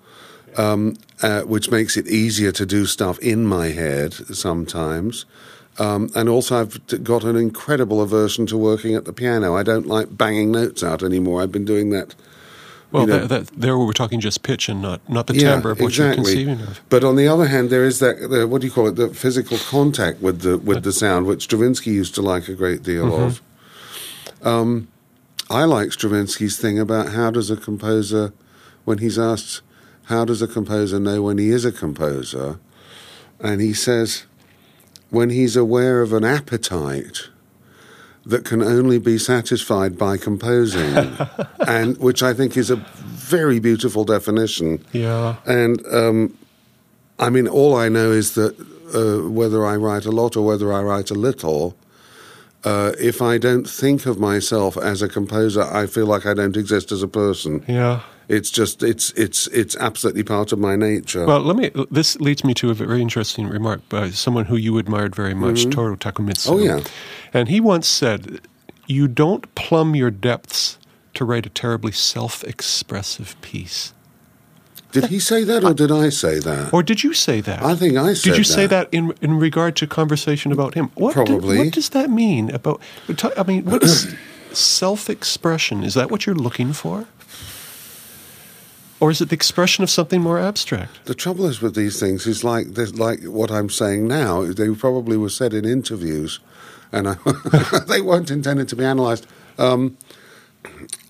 um, 0.56 0.96
uh, 1.22 1.42
which 1.42 1.70
makes 1.70 1.96
it 1.96 2.06
easier 2.08 2.52
to 2.52 2.66
do 2.66 2.86
stuff 2.86 3.18
in 3.20 3.46
my 3.46 3.68
head 3.68 4.12
sometimes. 4.12 5.24
Um, 5.78 6.10
and 6.14 6.28
also, 6.28 6.60
I've 6.60 7.02
got 7.02 7.24
an 7.24 7.36
incredible 7.36 8.02
aversion 8.02 8.46
to 8.46 8.58
working 8.58 8.94
at 8.94 9.06
the 9.06 9.12
piano. 9.12 9.56
I 9.56 9.62
don't 9.62 9.86
like 9.86 10.16
banging 10.16 10.52
notes 10.52 10.82
out 10.82 11.02
anymore. 11.02 11.42
I've 11.42 11.52
been 11.52 11.64
doing 11.64 11.90
that. 11.90 12.14
Well, 12.90 13.06
that, 13.06 13.30
that, 13.30 13.46
there 13.56 13.78
we 13.78 13.86
were 13.86 13.94
talking 13.94 14.20
just 14.20 14.42
pitch 14.42 14.68
and 14.68 14.82
not 14.82 15.00
not 15.08 15.26
the 15.26 15.32
timbre 15.32 15.70
of 15.70 15.80
what 15.80 15.88
exactly. 15.88 16.42
you're 16.42 16.54
conceiving 16.54 16.60
of. 16.60 16.80
But 16.90 17.04
on 17.04 17.16
the 17.16 17.26
other 17.26 17.46
hand, 17.46 17.70
there 17.70 17.84
is 17.86 18.00
that 18.00 18.28
the, 18.28 18.46
what 18.46 18.60
do 18.60 18.66
you 18.66 18.72
call 18.72 18.86
it? 18.86 18.96
The 18.96 19.08
physical 19.14 19.56
contact 19.56 20.20
with 20.20 20.42
the 20.42 20.58
with 20.58 20.84
the 20.84 20.92
sound, 20.92 21.24
which 21.24 21.44
Stravinsky 21.44 21.90
used 21.90 22.14
to 22.16 22.22
like 22.22 22.48
a 22.48 22.54
great 22.54 22.82
deal 22.82 23.06
mm-hmm. 23.06 23.22
of. 23.22 23.42
Um, 24.46 24.88
I 25.48 25.64
like 25.64 25.92
Stravinsky's 25.92 26.58
thing 26.58 26.78
about 26.78 27.12
how 27.12 27.30
does 27.30 27.50
a 27.50 27.56
composer, 27.56 28.34
when 28.84 28.98
he's 28.98 29.18
asked 29.18 29.62
how 30.04 30.24
does 30.24 30.42
a 30.42 30.48
composer 30.48 30.98
know 30.98 31.22
when 31.22 31.38
he 31.38 31.50
is 31.50 31.64
a 31.64 31.72
composer? 31.72 32.58
And 33.40 33.60
he 33.60 33.72
says, 33.72 34.24
when 35.10 35.30
he's 35.30 35.56
aware 35.56 36.00
of 36.02 36.12
an 36.12 36.24
appetite, 36.24 37.28
that 38.24 38.44
can 38.44 38.62
only 38.62 38.98
be 38.98 39.18
satisfied 39.18 39.98
by 39.98 40.16
composing, 40.16 41.16
and 41.66 41.98
which 41.98 42.22
I 42.22 42.32
think 42.32 42.56
is 42.56 42.70
a 42.70 42.76
very 42.76 43.58
beautiful 43.58 44.04
definition. 44.04 44.84
Yeah. 44.92 45.36
And 45.44 45.84
um, 45.86 46.38
I 47.18 47.30
mean, 47.30 47.48
all 47.48 47.74
I 47.76 47.88
know 47.88 48.10
is 48.10 48.34
that 48.34 48.58
uh, 48.94 49.28
whether 49.28 49.66
I 49.66 49.76
write 49.76 50.06
a 50.06 50.10
lot 50.10 50.36
or 50.36 50.44
whether 50.46 50.72
I 50.72 50.82
write 50.82 51.10
a 51.10 51.14
little, 51.14 51.76
uh, 52.64 52.92
if 52.98 53.20
I 53.20 53.38
don't 53.38 53.68
think 53.68 54.06
of 54.06 54.18
myself 54.18 54.76
as 54.76 55.02
a 55.02 55.08
composer, 55.08 55.62
I 55.62 55.86
feel 55.86 56.06
like 56.06 56.26
I 56.26 56.34
don't 56.34 56.56
exist 56.56 56.92
as 56.92 57.02
a 57.02 57.08
person. 57.08 57.64
Yeah. 57.66 58.02
It's 58.32 58.50
just 58.50 58.82
it's 58.82 59.10
it's 59.10 59.46
it's 59.48 59.76
absolutely 59.76 60.22
part 60.22 60.52
of 60.52 60.58
my 60.58 60.74
nature. 60.74 61.26
Well, 61.26 61.40
let 61.40 61.54
me. 61.54 61.70
This 61.90 62.18
leads 62.18 62.44
me 62.44 62.54
to 62.54 62.70
a 62.70 62.74
very 62.74 63.02
interesting 63.02 63.46
remark 63.46 63.86
by 63.90 64.08
someone 64.08 64.46
who 64.46 64.56
you 64.56 64.78
admired 64.78 65.14
very 65.14 65.34
much, 65.34 65.60
mm-hmm. 65.60 65.70
Toru 65.70 65.96
Takemitsu. 65.96 66.50
Oh, 66.50 66.58
yeah. 66.58 66.80
and 67.34 67.50
he 67.50 67.60
once 67.60 67.86
said, 67.86 68.40
"You 68.86 69.06
don't 69.06 69.54
plumb 69.54 69.94
your 69.94 70.10
depths 70.10 70.78
to 71.12 71.26
write 71.26 71.44
a 71.44 71.50
terribly 71.50 71.92
self-expressive 71.92 73.38
piece." 73.42 73.92
did 74.92 75.06
he 75.06 75.18
say 75.18 75.44
that 75.44 75.64
or 75.64 75.68
uh, 75.68 75.72
did 75.72 75.90
I 75.90 76.10
say 76.10 76.38
that? 76.38 76.72
Or 76.72 76.82
did 76.82 77.02
you 77.02 77.14
say 77.14 77.40
that? 77.40 77.62
I 77.62 77.74
think 77.74 77.96
I 77.96 78.14
said 78.14 78.30
Did 78.30 78.38
you 78.38 78.44
say 78.44 78.66
that. 78.66 78.90
that 78.90 78.96
in 78.96 79.12
in 79.20 79.38
regard 79.38 79.76
to 79.76 79.86
conversation 79.86 80.52
about 80.52 80.74
him? 80.74 80.90
What 80.94 81.14
do- 81.14 81.24
Probably. 81.24 81.58
what 81.58 81.72
does 81.72 81.90
that 81.90 82.08
mean 82.10 82.50
about? 82.50 82.80
I 83.36 83.42
mean, 83.42 83.64
what 83.64 83.82
is 83.82 84.14
self-expression? 84.52 85.84
Is 85.84 85.94
that 85.94 86.10
what 86.10 86.24
you're 86.26 86.42
looking 86.46 86.72
for? 86.72 87.06
Or 89.02 89.10
is 89.10 89.20
it 89.20 89.30
the 89.30 89.34
expression 89.34 89.82
of 89.82 89.90
something 89.90 90.20
more 90.20 90.38
abstract? 90.38 91.06
The 91.06 91.14
trouble 91.16 91.46
is 91.46 91.60
with 91.60 91.74
these 91.74 91.98
things 91.98 92.24
is 92.24 92.44
like 92.44 92.78
like 92.96 93.24
what 93.24 93.50
I'm 93.50 93.68
saying 93.68 94.06
now. 94.06 94.44
They 94.44 94.72
probably 94.76 95.16
were 95.16 95.28
said 95.28 95.52
in 95.52 95.64
interviews, 95.64 96.38
and 96.92 97.08
I, 97.08 97.16
they 97.88 98.00
weren't 98.00 98.30
intended 98.30 98.68
to 98.68 98.76
be 98.76 98.84
analysed. 98.84 99.26
Um, 99.58 99.96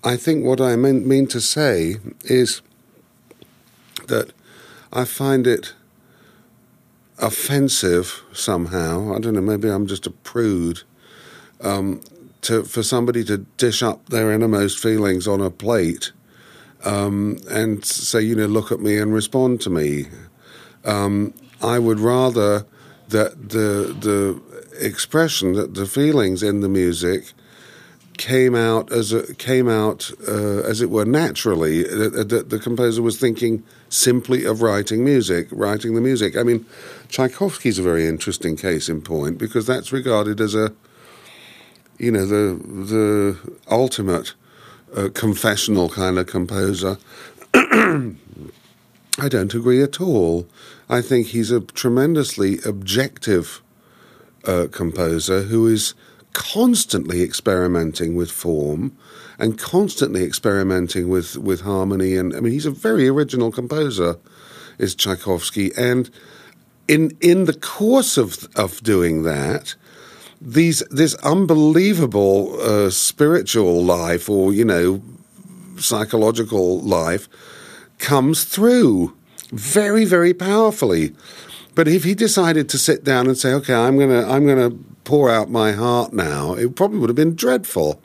I 0.03 0.17
think 0.17 0.43
what 0.43 0.59
I 0.59 0.75
mean, 0.75 1.07
mean 1.07 1.27
to 1.27 1.39
say 1.39 1.97
is 2.23 2.63
that 4.07 4.33
I 4.91 5.05
find 5.05 5.45
it 5.45 5.75
offensive 7.19 8.23
somehow. 8.33 9.13
I 9.13 9.19
don't 9.19 9.35
know. 9.35 9.41
Maybe 9.41 9.69
I'm 9.69 9.85
just 9.85 10.07
a 10.07 10.11
prude. 10.11 10.81
Um, 11.61 12.01
to 12.41 12.63
for 12.63 12.81
somebody 12.81 13.23
to 13.25 13.37
dish 13.57 13.83
up 13.83 14.09
their 14.09 14.31
innermost 14.31 14.79
feelings 14.79 15.27
on 15.27 15.41
a 15.41 15.51
plate 15.51 16.11
um, 16.83 17.37
and 17.49 17.83
say, 17.85 18.21
you 18.21 18.35
know, 18.35 18.45
look 18.45 18.71
at 18.71 18.79
me 18.79 18.97
and 18.97 19.13
respond 19.13 19.61
to 19.61 19.69
me. 19.69 20.07
Um, 20.85 21.33
I 21.61 21.79
would 21.79 21.99
rather 21.99 22.65
that 23.09 23.49
the 23.49 23.95
the 23.99 24.41
expression, 24.79 25.53
that 25.53 25.75
the 25.75 25.85
feelings 25.85 26.43
in 26.43 26.61
the 26.61 26.69
music 26.69 27.33
came 28.17 28.53
out 28.53 28.91
as 28.91 29.11
a, 29.11 29.33
came 29.35 29.67
out 29.67 30.11
uh, 30.27 30.61
as 30.61 30.81
it 30.81 30.89
were 30.89 31.05
naturally. 31.05 31.83
That, 31.83 32.29
that 32.29 32.49
the 32.49 32.59
composer 32.59 33.01
was 33.01 33.19
thinking 33.19 33.63
simply 33.89 34.45
of 34.45 34.61
writing 34.61 35.03
music, 35.03 35.47
writing 35.51 35.95
the 35.95 36.01
music. 36.01 36.37
I 36.37 36.43
mean, 36.43 36.65
Tchaikovsky's 37.09 37.79
a 37.79 37.83
very 37.83 38.07
interesting 38.07 38.55
case 38.55 38.89
in 38.89 39.01
point 39.01 39.37
because 39.37 39.65
that's 39.65 39.91
regarded 39.91 40.41
as 40.41 40.55
a 40.55 40.73
you 41.97 42.11
know 42.11 42.25
the 42.25 42.59
the 42.63 43.55
ultimate 43.69 44.33
confessional 45.13 45.89
kind 45.89 46.17
of 46.17 46.27
composer. 46.27 46.97
I 47.53 49.29
don't 49.29 49.53
agree 49.53 49.81
at 49.81 50.01
all. 50.01 50.47
I 50.89 51.01
think 51.01 51.27
he's 51.27 51.51
a 51.51 51.61
tremendously 51.61 52.59
objective 52.65 53.61
uh, 54.45 54.67
composer 54.71 55.43
who 55.43 55.67
is 55.67 55.93
constantly 56.33 57.21
experimenting 57.21 58.15
with 58.15 58.31
form 58.31 58.97
and 59.37 59.57
constantly 59.57 60.23
experimenting 60.23 61.09
with, 61.09 61.37
with 61.37 61.61
harmony. 61.61 62.15
And 62.15 62.35
I 62.35 62.39
mean, 62.39 62.53
he's 62.53 62.65
a 62.65 62.71
very 62.71 63.07
original 63.07 63.51
composer, 63.51 64.17
is 64.77 64.95
Tchaikovsky. 64.95 65.71
And 65.77 66.09
in 66.87 67.15
in 67.21 67.45
the 67.45 67.53
course 67.53 68.17
of 68.17 68.47
of 68.55 68.81
doing 68.83 69.23
that, 69.23 69.75
these 70.43 70.83
this 70.91 71.15
unbelievable 71.15 72.59
uh, 72.61 72.89
spiritual 72.89 73.83
life, 73.83 74.29
or 74.29 74.53
you 74.53 74.65
know, 74.65 75.01
psychological 75.77 76.81
life, 76.81 77.29
comes 77.97 78.43
through 78.43 79.15
very 79.51 80.05
very 80.05 80.33
powerfully. 80.33 81.15
But 81.75 81.87
if 81.87 82.03
he 82.03 82.13
decided 82.13 82.69
to 82.69 82.77
sit 82.77 83.03
down 83.03 83.27
and 83.27 83.37
say, 83.37 83.53
"Okay, 83.53 83.73
I'm 83.73 83.97
gonna 83.97 84.29
I'm 84.29 84.45
gonna 84.45 84.71
pour 85.05 85.29
out 85.29 85.49
my 85.49 85.71
heart 85.71 86.13
now," 86.13 86.53
it 86.53 86.75
probably 86.75 86.99
would 86.99 87.09
have 87.09 87.15
been 87.15 87.35
dreadful. 87.35 88.01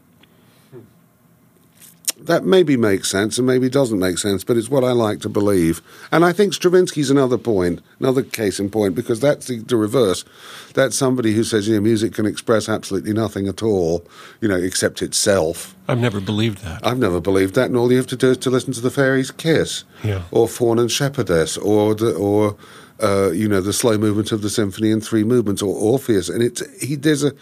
That 2.28 2.44
maybe 2.44 2.76
makes 2.76 3.10
sense 3.10 3.38
and 3.38 3.46
maybe 3.46 3.70
doesn't 3.70 3.98
make 3.98 4.18
sense, 4.18 4.44
but 4.44 4.58
it's 4.58 4.68
what 4.68 4.84
I 4.84 4.92
like 4.92 5.20
to 5.22 5.30
believe. 5.30 5.80
And 6.12 6.26
I 6.26 6.32
think 6.32 6.52
Stravinsky's 6.52 7.10
another 7.10 7.38
point, 7.38 7.80
another 8.00 8.22
case 8.22 8.60
in 8.60 8.68
point, 8.68 8.94
because 8.94 9.18
that's 9.18 9.46
the, 9.46 9.60
the 9.60 9.76
reverse. 9.76 10.26
That's 10.74 10.94
somebody 10.94 11.32
who 11.32 11.42
says, 11.42 11.66
you 11.66 11.74
know, 11.74 11.80
music 11.80 12.12
can 12.12 12.26
express 12.26 12.68
absolutely 12.68 13.14
nothing 13.14 13.48
at 13.48 13.62
all, 13.62 14.06
you 14.42 14.48
know, 14.48 14.58
except 14.58 15.00
itself. 15.00 15.74
I've 15.88 15.98
never 16.00 16.20
believed 16.20 16.58
that. 16.64 16.86
I've 16.86 16.98
never 16.98 17.18
believed 17.18 17.54
that, 17.54 17.66
and 17.70 17.76
all 17.78 17.90
you 17.90 17.96
have 17.96 18.06
to 18.08 18.16
do 18.16 18.32
is 18.32 18.36
to 18.38 18.50
listen 18.50 18.74
to 18.74 18.82
the 18.82 18.90
Fairies' 18.90 19.30
Kiss, 19.30 19.84
Yeah. 20.04 20.24
or 20.30 20.46
Faun 20.48 20.78
and 20.78 20.92
Shepherdess, 20.92 21.56
or 21.56 21.94
the, 21.94 22.12
or 22.14 22.56
uh, 23.02 23.30
you 23.30 23.48
know 23.48 23.62
the 23.62 23.72
slow 23.72 23.96
movement 23.96 24.32
of 24.32 24.42
the 24.42 24.50
symphony 24.50 24.90
in 24.90 25.00
three 25.00 25.24
movements, 25.24 25.62
or 25.62 25.74
Orpheus, 25.74 26.28
and 26.28 26.42
it's 26.42 26.62
he 26.82 26.94
there's 26.94 27.24
a 27.24 27.32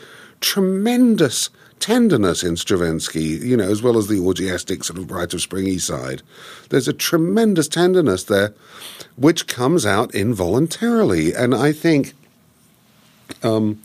tremendous 0.41 1.51
tenderness 1.81 2.43
in 2.43 2.57
Stravinsky, 2.57 3.23
you 3.23 3.57
know, 3.57 3.71
as 3.71 3.83
well 3.83 3.97
as 3.97 4.09
the 4.09 4.19
orgiastic 4.19 4.85
sort 4.85 4.99
of 4.99 5.11
Rite 5.11 5.35
of 5.35 5.43
Springy 5.43 5.79
side. 5.79 6.23
There's 6.71 6.89
a 6.89 6.93
tremendous 6.93 7.69
tenderness 7.69 8.25
there, 8.25 8.55
which 9.17 9.47
comes 9.47 9.87
out 9.87 10.15
involuntarily, 10.15 11.35
and 11.35 11.55
I 11.55 11.73
think. 11.73 12.15
Um, 13.43 13.83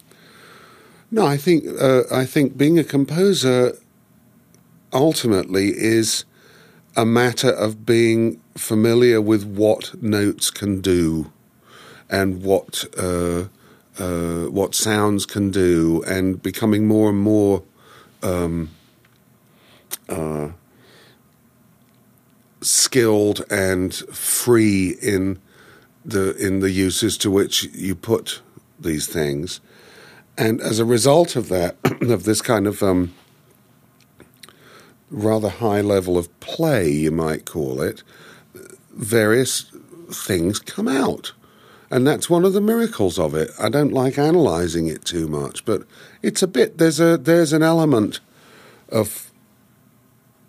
no, 1.09 1.25
I 1.25 1.35
think 1.35 1.65
uh, 1.79 2.03
I 2.11 2.25
think 2.25 2.57
being 2.57 2.79
a 2.79 2.83
composer 2.83 3.77
ultimately 4.93 5.69
is 5.69 6.25
a 6.95 7.05
matter 7.05 7.49
of 7.49 7.85
being 7.85 8.39
familiar 8.55 9.21
with 9.21 9.43
what 9.43 10.01
notes 10.01 10.51
can 10.51 10.81
do 10.81 11.31
and 12.09 12.43
what 12.43 12.85
uh, 12.97 13.45
uh, 13.99 14.45
what 14.49 14.75
sounds 14.75 15.25
can 15.25 15.51
do, 15.51 16.03
and 16.07 16.41
becoming 16.41 16.87
more 16.87 17.09
and 17.09 17.19
more 17.19 17.63
um, 18.23 18.69
uh, 20.09 20.49
skilled 22.61 23.43
and 23.49 23.93
free 23.93 24.97
in 25.01 25.39
the 26.03 26.35
in 26.35 26.59
the 26.59 26.71
uses 26.71 27.17
to 27.19 27.31
which 27.31 27.63
you 27.73 27.95
put 27.95 28.41
these 28.79 29.07
things. 29.07 29.59
And 30.37 30.61
as 30.61 30.79
a 30.79 30.85
result 30.85 31.35
of 31.35 31.49
that, 31.49 31.77
of 32.01 32.23
this 32.23 32.41
kind 32.41 32.67
of 32.67 32.81
um, 32.81 33.13
rather 35.09 35.49
high 35.49 35.81
level 35.81 36.17
of 36.17 36.39
play, 36.39 36.89
you 36.89 37.11
might 37.11 37.45
call 37.45 37.81
it, 37.81 38.03
various 38.91 39.65
things 40.09 40.59
come 40.59 40.87
out. 40.87 41.33
And 41.91 42.07
that's 42.07 42.29
one 42.29 42.45
of 42.45 42.53
the 42.53 42.61
miracles 42.61 43.19
of 43.19 43.35
it. 43.35 43.51
I 43.59 43.67
don't 43.67 43.91
like 43.91 44.17
analysing 44.17 44.87
it 44.87 45.03
too 45.03 45.27
much, 45.27 45.65
but 45.65 45.83
it's 46.21 46.41
a 46.41 46.47
bit 46.47 46.77
there's 46.77 47.01
a 47.01 47.17
there's 47.17 47.51
an 47.51 47.63
element 47.63 48.21
of 48.87 49.29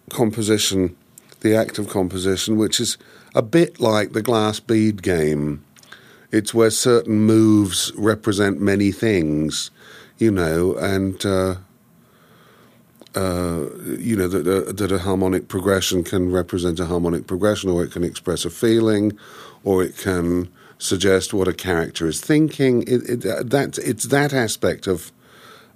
composition, 0.08 0.96
the 1.40 1.56
act 1.56 1.78
of 1.80 1.88
composition, 1.88 2.58
which 2.58 2.78
is 2.78 2.96
a 3.34 3.42
bit 3.42 3.80
like 3.80 4.12
the 4.12 4.22
glass 4.22 4.60
bead 4.60 5.02
game. 5.02 5.64
It's 6.30 6.54
where 6.54 6.70
certain 6.70 7.18
moves 7.18 7.92
represent 7.96 8.60
many 8.60 8.92
things, 8.92 9.72
you 10.18 10.30
know, 10.30 10.76
and 10.76 11.26
uh, 11.26 11.56
uh, 13.16 13.66
you 13.98 14.14
know 14.14 14.28
that 14.28 14.46
a, 14.46 14.72
that 14.72 14.92
a 14.92 15.00
harmonic 15.00 15.48
progression 15.48 16.04
can 16.04 16.30
represent 16.30 16.78
a 16.78 16.86
harmonic 16.86 17.26
progression, 17.26 17.68
or 17.68 17.82
it 17.82 17.90
can 17.90 18.04
express 18.04 18.44
a 18.44 18.50
feeling, 18.50 19.18
or 19.64 19.82
it 19.82 19.98
can 19.98 20.48
suggest 20.82 21.32
what 21.32 21.48
a 21.48 21.52
character 21.54 22.06
is 22.06 22.20
thinking. 22.20 22.82
It, 22.82 23.08
it, 23.08 23.50
that 23.50 23.78
it's 23.78 24.04
that 24.04 24.32
aspect 24.32 24.86
of 24.86 25.12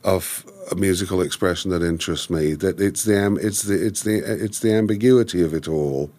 of 0.04 0.44
a 0.70 0.74
musical 0.74 1.20
expression 1.22 1.70
that 1.70 1.82
interests 1.82 2.28
me. 2.28 2.54
That 2.54 2.80
it's 2.80 3.04
the 3.04 3.36
it's 3.40 3.62
the 3.62 3.86
it's 3.86 4.02
the 4.02 4.16
it's 4.44 4.60
the 4.60 4.72
ambiguity 4.72 5.42
of 5.42 5.54
it 5.54 5.68
all. 5.68 6.10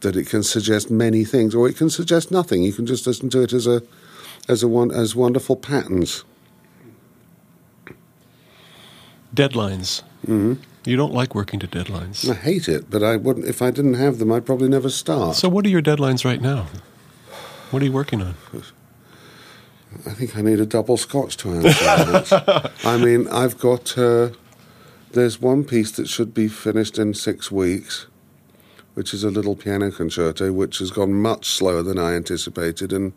That 0.00 0.16
it 0.16 0.28
can 0.28 0.42
suggest 0.42 0.90
many 0.90 1.24
things, 1.24 1.54
or 1.54 1.68
it 1.68 1.76
can 1.76 1.90
suggest 1.90 2.30
nothing. 2.30 2.62
You 2.62 2.72
can 2.72 2.86
just 2.86 3.06
listen 3.06 3.30
to 3.30 3.42
it 3.42 3.52
as 3.52 3.66
a 3.66 3.82
as 4.48 4.62
a 4.62 4.68
one 4.68 4.90
as 4.90 5.14
wonderful 5.14 5.56
patterns. 5.56 6.24
Deadlines. 9.34 10.02
Mm-hmm. 10.26 10.54
You 10.84 10.96
don't 10.96 11.14
like 11.14 11.34
working 11.34 11.58
to 11.60 11.66
deadlines. 11.66 12.30
I 12.30 12.34
hate 12.34 12.68
it, 12.68 12.90
but 12.90 13.02
I 13.02 13.16
wouldn't. 13.16 13.46
If 13.46 13.62
I 13.62 13.70
didn't 13.70 13.94
have 13.94 14.18
them, 14.18 14.30
I'd 14.30 14.46
probably 14.46 14.68
never 14.68 14.90
start. 14.90 15.36
So, 15.36 15.48
what 15.48 15.64
are 15.66 15.70
your 15.70 15.82
deadlines 15.82 16.24
right 16.24 16.40
now? 16.40 16.66
What 17.70 17.82
are 17.82 17.84
you 17.86 17.92
working 17.92 18.22
on? 18.22 18.34
I 20.06 20.10
think 20.10 20.36
I 20.36 20.42
need 20.42 20.60
a 20.60 20.66
double 20.66 20.96
scotch 20.96 21.36
to 21.38 21.50
answer 21.50 21.84
that. 21.84 22.72
I 22.84 22.96
mean, 22.96 23.28
I've 23.28 23.58
got 23.58 23.96
uh, 23.96 24.30
There's 25.14 25.40
one 25.40 25.62
piece 25.62 25.92
that 25.92 26.08
should 26.08 26.34
be 26.34 26.48
finished 26.48 26.98
in 26.98 27.14
six 27.14 27.48
weeks, 27.48 28.08
which 28.94 29.14
is 29.14 29.22
a 29.22 29.30
little 29.30 29.54
piano 29.54 29.92
concerto, 29.92 30.52
which 30.52 30.78
has 30.78 30.90
gone 30.90 31.14
much 31.14 31.46
slower 31.46 31.84
than 31.84 32.00
I 32.00 32.14
anticipated 32.14 32.92
and 32.92 33.12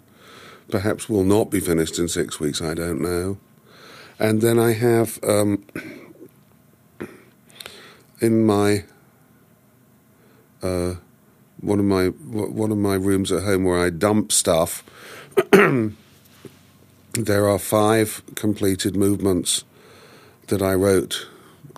perhaps 0.70 1.10
will 1.10 1.24
not 1.24 1.50
be 1.50 1.60
finished 1.60 1.98
in 1.98 2.08
six 2.08 2.40
weeks, 2.40 2.62
I 2.62 2.76
don't 2.76 3.02
know. 3.02 3.40
And 4.20 4.42
then 4.42 4.60
I 4.60 4.74
have 4.74 5.20
um, 5.24 5.64
in 8.22 8.46
my 8.46 8.84
uh, 10.62 10.96
one 11.62 11.80
of 11.80 11.86
my 11.86 12.08
one 12.08 12.72
of 12.72 12.78
my 12.78 12.96
rooms 12.96 13.32
at 13.32 13.44
home 13.44 13.64
where 13.64 13.80
I 13.80 13.90
dump 13.90 14.32
stuff. 14.32 14.84
there 17.14 17.48
are 17.50 17.60
five 17.60 18.22
completed 18.36 18.96
movements 18.96 19.64
that 20.48 20.62
I 20.62 20.74
wrote 20.74 21.28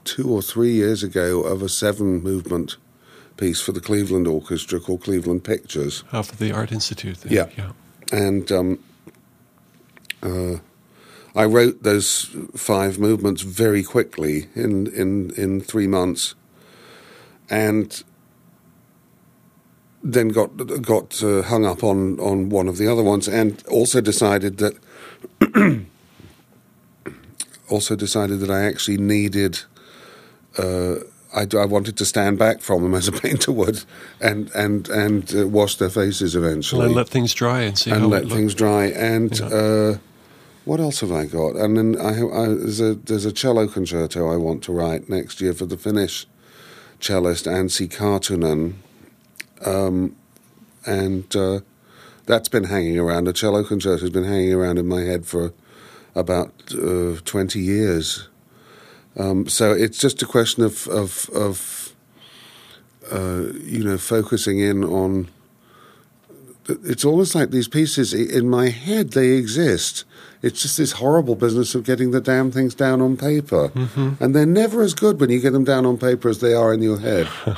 two 0.04 0.32
or 0.32 0.42
three 0.42 0.72
years 0.72 1.04
ago 1.04 1.42
of 1.42 1.62
a 1.62 1.70
seven 1.70 2.22
movement 2.22 2.78
piece 3.38 3.62
for 3.62 3.72
the 3.72 3.80
Cleveland 3.80 4.28
Orchestra 4.28 4.80
called 4.80 5.04
Cleveland 5.04 5.44
Pictures. 5.44 6.04
Of 6.12 6.38
the 6.40 6.52
Art 6.52 6.72
Institute. 6.72 7.22
There. 7.22 7.34
Yeah. 7.34 7.50
yeah. 7.58 7.72
And 8.12 8.52
um, 8.52 8.80
uh, 10.22 10.58
I 11.36 11.46
wrote 11.46 11.84
those 11.84 12.36
five 12.56 13.00
movements 13.00 13.42
very 13.42 13.84
quickly 13.84 14.48
in, 14.56 14.88
in, 14.88 15.32
in 15.38 15.62
three 15.62 15.88
months. 15.88 16.36
And 17.50 18.04
then 20.04 20.30
got 20.30 20.56
got 20.82 21.22
uh, 21.24 21.42
hung 21.44 21.66
up 21.66 21.84
on, 21.84 22.20
on 22.20 22.50
one 22.50 22.68
of 22.68 22.78
the 22.78 22.88
other 22.92 23.04
ones, 23.04 23.28
and 23.28 23.64
also 23.68 24.02
decided 24.02 24.58
that 24.58 24.78
also 27.70 27.96
decided 27.96 28.40
that 28.40 28.50
I 28.50 28.64
actually 28.66 28.98
needed. 28.98 29.62
Uh, 30.58 30.96
I, 31.36 31.46
I, 31.58 31.66
wanted 31.66 31.96
to 31.98 32.06
stand 32.06 32.40
back 32.40 32.60
from 32.60 32.82
them 32.82 32.96
as 32.96 33.08
a 33.08 33.12
painter 33.24 33.52
would, 33.52 33.84
and 34.20 34.50
and 34.56 34.90
and 34.90 35.36
uh, 35.36 35.48
wash 35.48 35.76
their 35.76 35.90
faces 35.90 36.36
eventually, 36.36 36.88
and 36.88 36.96
let 36.96 37.08
things 37.10 37.34
dry 37.34 37.62
and 37.62 37.78
see 37.78 37.92
and 37.92 38.10
let 38.10 38.28
things 38.28 38.56
dry. 38.56 38.86
And 38.86 39.38
Yeah. 39.40 39.46
uh, 39.46 39.98
what 40.66 40.80
else 40.80 41.02
have 41.02 41.12
I 41.12 41.26
got? 41.26 41.56
And 41.56 41.78
then 41.78 42.00
I, 42.00 42.22
I 42.22 42.48
there's 42.48 42.82
a 42.82 42.96
there's 42.96 43.26
a 43.26 43.32
cello 43.32 43.68
concerto 43.68 44.32
I 44.32 44.38
want 44.38 44.64
to 44.64 44.72
write 44.72 45.10
next 45.10 45.40
year 45.42 45.54
for 45.54 45.66
the 45.66 45.78
Finnish 45.78 46.26
cellist 47.00 47.46
Anssi 47.46 47.88
Karttunen, 47.88 48.74
um, 49.66 50.16
and 50.86 51.36
uh, 51.36 51.60
that's 52.26 52.50
been 52.50 52.66
hanging 52.66 52.98
around. 52.98 53.28
A 53.28 53.34
cello 53.34 53.64
concerto 53.64 54.02
has 54.02 54.10
been 54.10 54.24
hanging 54.24 54.54
around 54.54 54.78
in 54.78 54.88
my 54.88 55.02
head 55.02 55.26
for 55.26 55.54
about 56.16 56.54
uh, 56.74 57.16
twenty 57.26 57.60
years. 57.60 58.28
Um, 59.18 59.48
so 59.48 59.72
it's 59.74 59.98
just 59.98 60.22
a 60.22 60.26
question 60.26 60.64
of 60.64 60.88
of, 60.88 61.30
of 61.34 61.94
uh, 63.12 63.52
you 63.64 63.84
know 63.84 63.98
focusing 63.98 64.60
in 64.60 64.84
on. 64.84 65.30
It's 66.84 67.04
almost 67.04 67.34
like 67.34 67.50
these 67.50 67.68
pieces 67.68 68.14
in 68.14 68.48
my 68.48 68.70
head 68.70 69.14
they 69.14 69.30
exist. 69.32 70.06
It's 70.44 70.62
just 70.62 70.78
this 70.78 70.92
horrible 70.94 71.34
business 71.36 71.74
of 71.74 71.84
getting 71.84 72.12
the 72.12 72.22
damn 72.22 72.52
things 72.52 72.76
down 72.76 73.02
on 73.02 73.18
paper, 73.18 73.72
and 74.20 74.36
they're 74.36 74.46
never 74.46 74.84
as 74.84 74.94
good 74.94 75.20
when 75.20 75.32
you 75.32 75.40
get 75.40 75.52
them 75.54 75.64
down 75.64 75.86
on 75.88 75.98
paper 75.98 76.30
as 76.30 76.40
they 76.42 76.54
are 76.54 76.72
in 76.72 76.84
your 76.84 77.00
head. 77.00 77.28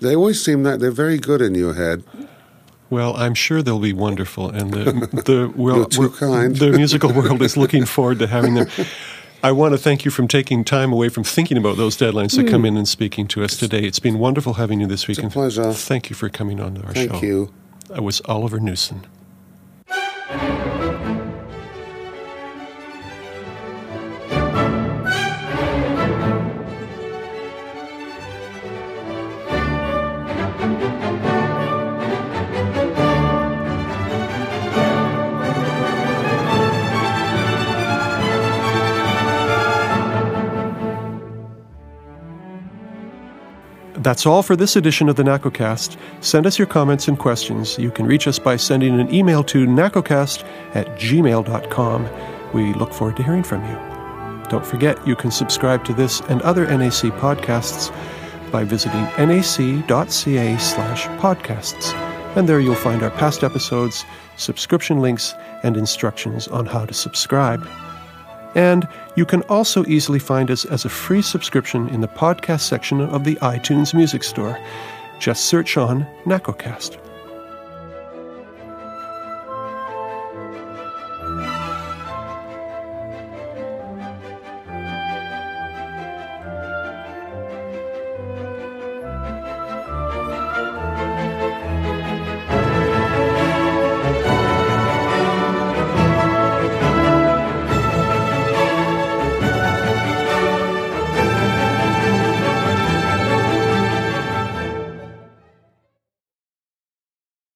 they 0.00 0.14
always 0.16 0.42
seem 0.42 0.62
that 0.64 0.80
they're 0.80 0.90
very 0.90 1.18
good 1.18 1.40
in 1.40 1.54
your 1.54 1.74
head. 1.74 2.02
Well, 2.88 3.16
I'm 3.16 3.34
sure 3.34 3.62
they'll 3.62 3.78
be 3.78 3.92
wonderful, 3.92 4.50
and 4.50 4.72
the 4.72 4.84
the 5.24 5.52
well, 5.54 5.76
You're 5.76 5.86
too 5.88 6.00
we're- 6.00 6.12
kind. 6.18 6.56
the 6.56 6.72
musical 6.72 7.12
world 7.12 7.40
is 7.42 7.56
looking 7.56 7.84
forward 7.84 8.18
to 8.18 8.26
having 8.26 8.54
them. 8.54 8.68
I 9.42 9.52
want 9.52 9.72
to 9.72 9.78
thank 9.78 10.04
you 10.04 10.10
from 10.10 10.28
taking 10.28 10.64
time 10.64 10.92
away 10.92 11.08
from 11.08 11.24
thinking 11.24 11.56
about 11.56 11.76
those 11.78 11.96
deadlines 11.96 12.34
to 12.36 12.44
come 12.44 12.64
in 12.66 12.76
and 12.76 12.86
speaking 12.86 13.26
to 13.28 13.42
us 13.42 13.56
today. 13.56 13.80
It's 13.84 13.98
been 14.00 14.18
wonderful 14.18 14.54
having 14.54 14.80
you 14.80 14.86
this 14.86 15.08
week. 15.08 15.18
Hmm. 15.18 15.26
It's 15.26 15.34
a 15.34 15.38
pleasure. 15.38 15.72
Thank 15.72 16.10
you 16.10 16.16
for 16.16 16.28
coming 16.28 16.60
on 16.60 16.74
to 16.74 16.82
our 16.82 16.92
Thank 16.92 17.10
show. 17.10 17.12
Thank 17.12 17.22
you. 17.24 17.52
I 17.94 18.00
was 18.00 18.20
Oliver 18.26 18.58
Knussen. 18.58 19.04
That's 44.00 44.24
all 44.24 44.42
for 44.42 44.56
this 44.56 44.76
edition 44.76 45.10
of 45.10 45.16
the 45.16 45.22
NACOcast. 45.22 45.98
Send 46.22 46.46
us 46.46 46.58
your 46.58 46.66
comments 46.66 47.06
and 47.06 47.18
questions. 47.18 47.78
You 47.78 47.90
can 47.90 48.06
reach 48.06 48.26
us 48.26 48.38
by 48.38 48.56
sending 48.56 48.98
an 48.98 49.12
email 49.14 49.44
to 49.44 49.66
nacocast 49.66 50.42
at 50.74 50.86
gmail.com. 50.98 52.08
We 52.54 52.72
look 52.72 52.94
forward 52.94 53.18
to 53.18 53.22
hearing 53.22 53.42
from 53.42 53.62
you. 53.68 54.46
Don't 54.48 54.64
forget, 54.64 55.06
you 55.06 55.14
can 55.14 55.30
subscribe 55.30 55.84
to 55.84 55.92
this 55.92 56.22
and 56.22 56.40
other 56.40 56.66
NAC 56.66 57.12
podcasts 57.20 57.94
by 58.50 58.64
visiting 58.64 59.02
nac.ca 59.18 60.56
slash 60.56 61.06
podcasts. 61.20 61.94
And 62.36 62.48
there 62.48 62.58
you'll 62.58 62.76
find 62.76 63.02
our 63.02 63.10
past 63.10 63.44
episodes, 63.44 64.06
subscription 64.36 65.00
links, 65.00 65.34
and 65.62 65.76
instructions 65.76 66.48
on 66.48 66.64
how 66.64 66.86
to 66.86 66.94
subscribe. 66.94 67.68
And 68.54 68.88
you 69.14 69.24
can 69.24 69.42
also 69.42 69.84
easily 69.86 70.18
find 70.18 70.50
us 70.50 70.64
as 70.64 70.84
a 70.84 70.88
free 70.88 71.22
subscription 71.22 71.88
in 71.88 72.00
the 72.00 72.08
podcast 72.08 72.60
section 72.60 73.00
of 73.00 73.24
the 73.24 73.36
iTunes 73.36 73.94
Music 73.94 74.24
Store. 74.24 74.58
Just 75.18 75.46
search 75.46 75.76
on 75.76 76.06
NACOcast. 76.24 77.09